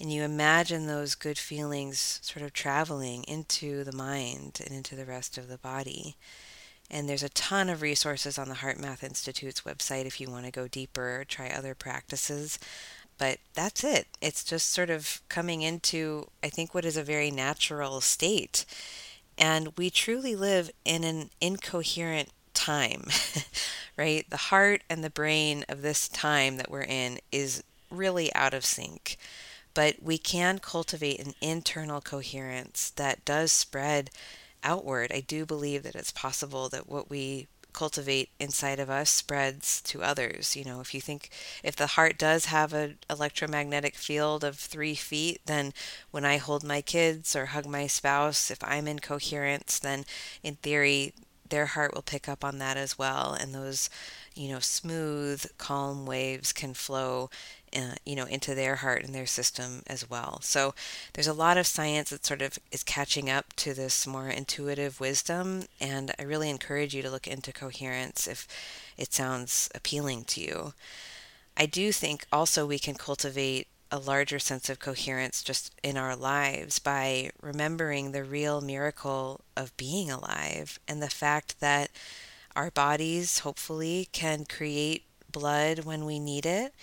and 0.00 0.12
you 0.12 0.22
imagine 0.22 0.86
those 0.86 1.14
good 1.14 1.38
feelings 1.38 2.18
sort 2.22 2.44
of 2.44 2.52
traveling 2.52 3.24
into 3.24 3.84
the 3.84 3.92
mind 3.92 4.60
and 4.64 4.74
into 4.74 4.96
the 4.96 5.04
rest 5.04 5.38
of 5.38 5.48
the 5.48 5.58
body. 5.58 6.16
And 6.92 7.08
there's 7.08 7.22
a 7.22 7.30
ton 7.30 7.70
of 7.70 7.80
resources 7.80 8.38
on 8.38 8.50
the 8.50 8.56
HeartMath 8.56 9.02
Institute's 9.02 9.62
website 9.62 10.04
if 10.04 10.20
you 10.20 10.30
want 10.30 10.44
to 10.44 10.52
go 10.52 10.68
deeper 10.68 11.20
or 11.20 11.24
try 11.24 11.48
other 11.48 11.74
practices. 11.74 12.58
But 13.16 13.38
that's 13.54 13.82
it. 13.82 14.06
It's 14.20 14.44
just 14.44 14.70
sort 14.70 14.90
of 14.90 15.22
coming 15.30 15.62
into, 15.62 16.28
I 16.44 16.50
think, 16.50 16.74
what 16.74 16.84
is 16.84 16.98
a 16.98 17.02
very 17.02 17.30
natural 17.30 18.02
state. 18.02 18.66
And 19.38 19.72
we 19.78 19.88
truly 19.88 20.36
live 20.36 20.70
in 20.84 21.02
an 21.02 21.30
incoherent 21.40 22.28
time, 22.52 23.06
right? 23.96 24.28
The 24.28 24.36
heart 24.36 24.82
and 24.90 25.02
the 25.02 25.08
brain 25.08 25.64
of 25.70 25.80
this 25.80 26.08
time 26.08 26.58
that 26.58 26.70
we're 26.70 26.82
in 26.82 27.18
is 27.30 27.64
really 27.90 28.34
out 28.34 28.52
of 28.52 28.66
sync. 28.66 29.16
But 29.72 30.02
we 30.02 30.18
can 30.18 30.58
cultivate 30.58 31.20
an 31.20 31.32
internal 31.40 32.02
coherence 32.02 32.90
that 32.96 33.24
does 33.24 33.50
spread 33.52 34.10
outward. 34.62 35.12
I 35.12 35.20
do 35.20 35.46
believe 35.46 35.82
that 35.82 35.94
it's 35.94 36.12
possible 36.12 36.68
that 36.70 36.88
what 36.88 37.10
we 37.10 37.48
cultivate 37.72 38.28
inside 38.38 38.78
of 38.78 38.90
us 38.90 39.10
spreads 39.10 39.80
to 39.82 40.02
others. 40.02 40.56
You 40.56 40.64
know, 40.64 40.80
if 40.80 40.94
you 40.94 41.00
think 41.00 41.30
if 41.62 41.76
the 41.76 41.88
heart 41.88 42.18
does 42.18 42.46
have 42.46 42.72
an 42.72 42.98
electromagnetic 43.08 43.94
field 43.94 44.44
of 44.44 44.56
three 44.58 44.94
feet, 44.94 45.40
then 45.46 45.72
when 46.10 46.24
I 46.24 46.36
hold 46.36 46.64
my 46.64 46.82
kids 46.82 47.34
or 47.34 47.46
hug 47.46 47.66
my 47.66 47.86
spouse, 47.86 48.50
if 48.50 48.58
I'm 48.62 48.86
in 48.86 48.98
coherence, 48.98 49.78
then 49.78 50.04
in 50.42 50.56
theory 50.56 51.14
their 51.48 51.66
heart 51.66 51.94
will 51.94 52.02
pick 52.02 52.28
up 52.28 52.44
on 52.44 52.58
that 52.58 52.76
as 52.76 52.98
well. 52.98 53.36
And 53.38 53.54
those, 53.54 53.90
you 54.34 54.48
know, 54.48 54.58
smooth, 54.58 55.44
calm 55.58 56.06
waves 56.06 56.52
can 56.52 56.72
flow, 56.72 57.28
uh, 57.74 57.94
you 58.04 58.14
know, 58.14 58.26
into 58.26 58.54
their 58.54 58.76
heart 58.76 59.04
and 59.04 59.14
their 59.14 59.26
system 59.26 59.82
as 59.86 60.08
well. 60.08 60.40
So 60.42 60.74
there's 61.14 61.26
a 61.26 61.32
lot 61.32 61.56
of 61.56 61.66
science 61.66 62.10
that 62.10 62.26
sort 62.26 62.42
of 62.42 62.58
is 62.70 62.82
catching 62.82 63.30
up 63.30 63.52
to 63.56 63.74
this 63.74 64.06
more 64.06 64.28
intuitive 64.28 65.00
wisdom. 65.00 65.64
And 65.80 66.12
I 66.18 66.22
really 66.22 66.50
encourage 66.50 66.94
you 66.94 67.02
to 67.02 67.10
look 67.10 67.26
into 67.26 67.52
coherence 67.52 68.26
if 68.26 68.46
it 68.96 69.12
sounds 69.12 69.70
appealing 69.74 70.24
to 70.24 70.40
you. 70.40 70.74
I 71.56 71.66
do 71.66 71.92
think 71.92 72.26
also 72.32 72.66
we 72.66 72.78
can 72.78 72.94
cultivate 72.94 73.68
a 73.90 73.98
larger 73.98 74.38
sense 74.38 74.70
of 74.70 74.78
coherence 74.78 75.42
just 75.42 75.70
in 75.82 75.98
our 75.98 76.16
lives 76.16 76.78
by 76.78 77.30
remembering 77.42 78.12
the 78.12 78.24
real 78.24 78.62
miracle 78.62 79.42
of 79.54 79.76
being 79.76 80.10
alive 80.10 80.80
and 80.88 81.02
the 81.02 81.10
fact 81.10 81.60
that 81.60 81.90
our 82.56 82.70
bodies 82.70 83.40
hopefully 83.40 84.08
can 84.12 84.46
create 84.46 85.04
blood 85.30 85.80
when 85.80 86.06
we 86.06 86.18
need 86.18 86.46
it. 86.46 86.74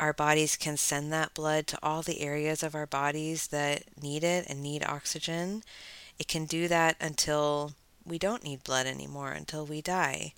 Our 0.00 0.12
bodies 0.12 0.56
can 0.56 0.76
send 0.76 1.12
that 1.12 1.34
blood 1.34 1.66
to 1.68 1.78
all 1.82 2.02
the 2.02 2.20
areas 2.20 2.62
of 2.62 2.74
our 2.74 2.86
bodies 2.86 3.48
that 3.48 3.82
need 4.00 4.22
it 4.22 4.46
and 4.48 4.62
need 4.62 4.84
oxygen. 4.84 5.64
It 6.18 6.28
can 6.28 6.44
do 6.44 6.68
that 6.68 6.96
until 7.00 7.72
we 8.04 8.18
don't 8.18 8.44
need 8.44 8.64
blood 8.64 8.86
anymore, 8.86 9.32
until 9.32 9.66
we 9.66 9.82
die. 9.82 10.34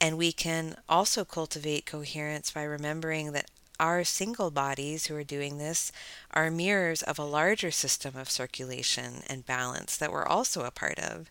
And 0.00 0.18
we 0.18 0.32
can 0.32 0.76
also 0.88 1.24
cultivate 1.24 1.86
coherence 1.86 2.50
by 2.50 2.62
remembering 2.62 3.32
that 3.32 3.50
our 3.78 4.04
single 4.04 4.50
bodies 4.50 5.06
who 5.06 5.16
are 5.16 5.24
doing 5.24 5.56
this 5.56 5.90
are 6.32 6.50
mirrors 6.50 7.02
of 7.02 7.18
a 7.18 7.24
larger 7.24 7.70
system 7.70 8.16
of 8.16 8.30
circulation 8.30 9.22
and 9.28 9.46
balance 9.46 9.96
that 9.96 10.12
we're 10.12 10.26
also 10.26 10.64
a 10.64 10.70
part 10.70 10.98
of. 10.98 11.30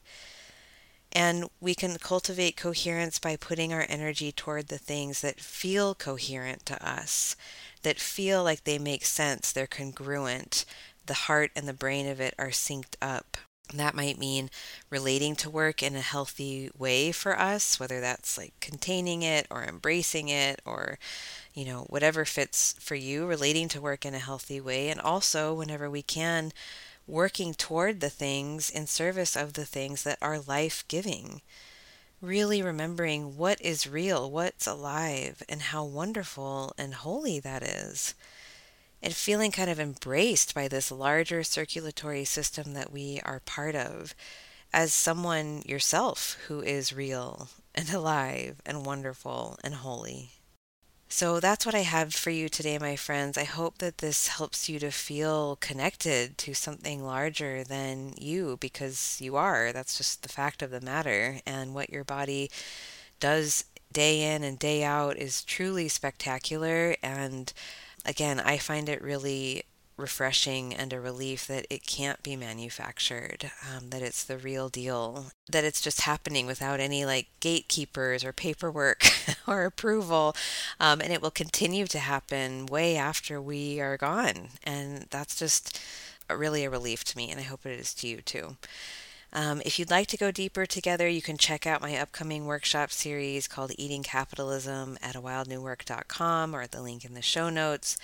And 1.12 1.49
we 1.60 1.74
can 1.74 1.97
cultivate 1.97 2.55
coherence 2.55 3.18
by 3.18 3.36
putting 3.36 3.74
our 3.74 3.86
energy 3.89 4.32
toward 4.32 4.68
the 4.68 4.78
things 4.78 5.22
that 5.22 5.39
feel 5.39 5.95
coherent 5.95 6.66
to 6.68 6.88
us, 6.88 7.36
that 7.82 7.99
feel 7.99 8.43
like 8.43 8.64
they 8.64 8.78
make 8.78 9.05
sense, 9.05 9.51
they're 9.51 9.68
congruent, 9.68 10.66
the 11.07 11.14
heart 11.14 11.51
and 11.55 11.68
the 11.68 11.74
brain 11.74 12.07
of 12.07 12.20
it 12.20 12.36
are 12.38 12.49
synced 12.49 12.95
up. 13.01 13.38
That 13.74 13.95
might 13.95 14.18
mean 14.18 14.49
relating 14.89 15.36
to 15.38 15.49
work 15.49 15.84
in 15.84 15.95
a 15.95 16.01
healthy 16.01 16.72
way 16.78 17.12
for 17.12 17.38
us, 17.38 17.80
whether 17.80 17.99
that's 17.99 18.38
like 18.38 18.53
containing 18.60 19.22
it 19.22 19.45
or 19.49 19.64
embracing 19.64 20.30
it 20.30 20.62
or 20.66 20.97
you 21.53 21.66
know, 21.66 21.86
whatever 21.89 22.26
fits 22.26 22.76
for 22.80 22.95
you, 22.95 23.26
relating 23.26 23.68
to 23.70 23.82
work 23.82 24.05
in 24.05 24.14
a 24.14 24.20
healthy 24.20 24.62
way, 24.62 24.89
and 24.89 25.01
also 25.01 25.53
whenever 25.53 25.89
we 25.89 26.01
can, 26.01 26.53
working 27.10 27.53
toward 27.53 27.99
the 27.99 28.10
things 28.10 28.70
in 28.70 28.86
service 28.86 29.36
of 29.36 29.53
the 29.53 29.66
things 29.66 30.03
that 30.03 30.20
are 30.22 30.39
life 30.39 30.86
giving. 30.88 31.41
Really 32.22 32.62
remembering 32.62 33.38
what 33.38 33.60
is 33.62 33.88
real, 33.88 34.30
what's 34.30 34.68
alive, 34.68 35.41
and 35.49 35.62
how 35.62 35.84
wonderful 35.84 36.74
and 36.78 36.93
holy 36.93 37.39
that 37.39 37.64
is. 37.64 38.14
And 39.01 39.14
feeling 39.16 39.51
kind 39.51 39.70
of 39.70 39.80
embraced 39.80 40.53
by 40.53 40.68
this 40.68 40.91
larger 40.91 41.43
circulatory 41.43 42.26
system 42.26 42.74
that 42.74 42.91
we 42.91 43.22
are 43.24 43.39
part 43.39 43.76
of 43.76 44.14
as 44.72 44.93
someone 44.93 45.64
yourself 45.66 46.38
who 46.47 46.62
is 46.62 46.93
real 46.93 47.49
and 47.74 47.89
alive 47.89 48.62
and 48.66 48.86
wonderful 48.86 49.57
and 49.64 49.76
holy. 49.76 50.38
So 51.12 51.39
that's 51.39 51.66
what 51.66 51.74
I 51.76 51.80
have 51.80 52.14
for 52.14 52.30
you 52.30 52.49
today, 52.49 52.78
my 52.78 52.95
friends. 52.95 53.38
I 53.38 53.43
hope 53.43 53.80
that 53.80 53.97
this 53.97 54.28
helps 54.28 54.70
you 54.70 54.78
to 54.80 54.91
feel 54.91 55.55
connected 55.57 56.38
to 56.39 56.53
something 56.53 57.03
larger 57.03 57.64
than 57.64 58.14
you 58.18 58.57
because 58.60 59.18
you 59.20 59.36
are. 59.36 59.72
That's 59.74 59.97
just 59.97 60.22
the 60.22 60.30
fact 60.30 60.62
of 60.62 60.70
the 60.70 60.82
matter. 60.82 61.39
And 61.47 61.74
what 61.74 61.89
your 61.89 62.03
body 62.03 62.51
does 63.20 63.66
day 63.91 64.36
in 64.36 64.43
and 64.43 64.60
day 64.60 64.84
out 64.84 65.18
is 65.18 65.43
truly 65.43 65.88
spectacular. 65.88 66.95
And 67.01 67.51
again, 68.05 68.39
I 68.39 68.57
find 68.57 68.88
it 68.88 69.01
really 69.01 69.64
refreshing 69.99 70.73
and 70.73 70.93
a 70.93 70.99
relief 70.99 71.45
that 71.47 71.65
it 71.69 71.85
can't 71.85 72.23
be 72.23 72.35
manufactured, 72.35 73.51
um, 73.69 73.89
that 73.89 74.01
it's 74.01 74.23
the 74.23 74.37
real 74.37 74.69
deal, 74.69 75.27
that 75.51 75.63
it's 75.63 75.81
just 75.81 76.01
happening 76.01 76.45
without 76.45 76.79
any 76.79 77.05
like 77.05 77.27
gatekeepers 77.39 78.23
or 78.23 78.33
paperwork 78.33 79.05
or 79.47 79.65
approval. 79.65 80.35
Um, 80.79 81.01
and 81.01 81.11
it 81.11 81.21
will 81.21 81.31
continue 81.31 81.85
to 81.87 81.99
happen 81.99 82.65
way 82.65 82.95
after 82.95 83.41
we 83.41 83.79
are 83.79 83.97
gone. 83.97 84.49
And 84.63 85.05
that's 85.09 85.35
just 85.35 85.79
really 86.29 86.65
a 86.65 86.69
relief 86.69 87.03
to 87.05 87.17
me. 87.17 87.29
And 87.29 87.39
I 87.39 87.43
hope 87.43 87.65
it 87.65 87.79
is 87.79 87.93
to 87.95 88.07
you 88.07 88.21
too. 88.21 88.57
Um, 89.32 89.61
if 89.63 89.77
you'd 89.77 89.91
like 89.91 90.07
to 90.07 90.17
go 90.17 90.32
deeper 90.32 90.65
together, 90.65 91.07
you 91.07 91.21
can 91.21 91.38
check 91.38 91.67
out 91.67 91.82
my 91.82 91.95
upcoming 91.95 92.45
workshop 92.45 92.91
series 92.91 93.47
called 93.47 93.71
Eating 93.77 94.01
Capitalism 94.01 94.97
at 95.03 95.15
awildnewwork.com 95.15 96.55
or 96.55 96.63
at 96.63 96.71
the 96.71 96.82
link 96.82 97.05
in 97.05 97.13
the 97.13 97.21
show 97.21 97.49
notes. 97.49 97.95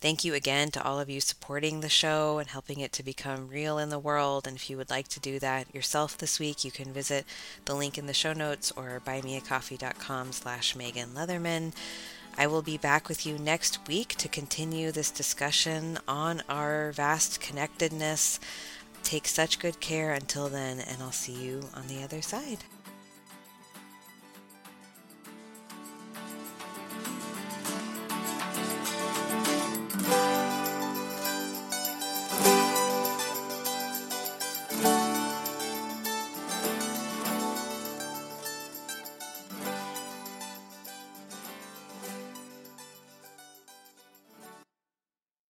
Thank 0.00 0.24
you 0.24 0.34
again 0.34 0.70
to 0.72 0.84
all 0.84 1.00
of 1.00 1.08
you 1.08 1.20
supporting 1.22 1.80
the 1.80 1.88
show 1.88 2.38
and 2.38 2.48
helping 2.48 2.80
it 2.80 2.92
to 2.92 3.02
become 3.02 3.48
real 3.48 3.78
in 3.78 3.88
the 3.88 3.98
world. 3.98 4.46
And 4.46 4.56
if 4.56 4.68
you 4.68 4.76
would 4.76 4.90
like 4.90 5.08
to 5.08 5.20
do 5.20 5.38
that 5.38 5.74
yourself 5.74 6.18
this 6.18 6.38
week, 6.38 6.64
you 6.64 6.70
can 6.70 6.92
visit 6.92 7.24
the 7.64 7.74
link 7.74 7.96
in 7.96 8.06
the 8.06 8.12
show 8.12 8.34
notes 8.34 8.70
or 8.76 9.00
buymeacoffee.com 9.06 10.32
slash 10.32 10.76
Megan 10.76 11.10
Leatherman. 11.10 11.72
I 12.36 12.46
will 12.46 12.62
be 12.62 12.76
back 12.76 13.08
with 13.08 13.24
you 13.24 13.38
next 13.38 13.86
week 13.86 14.16
to 14.16 14.28
continue 14.28 14.90
this 14.90 15.12
discussion 15.12 15.98
on 16.08 16.42
our 16.48 16.90
vast 16.92 17.40
connectedness 17.40 18.40
Take 19.04 19.28
such 19.28 19.60
good 19.60 19.78
care 19.80 20.12
until 20.12 20.48
then, 20.48 20.80
and 20.80 21.02
I'll 21.02 21.12
see 21.12 21.34
you 21.34 21.60
on 21.74 21.86
the 21.86 22.02
other 22.02 22.22
side. 22.22 22.64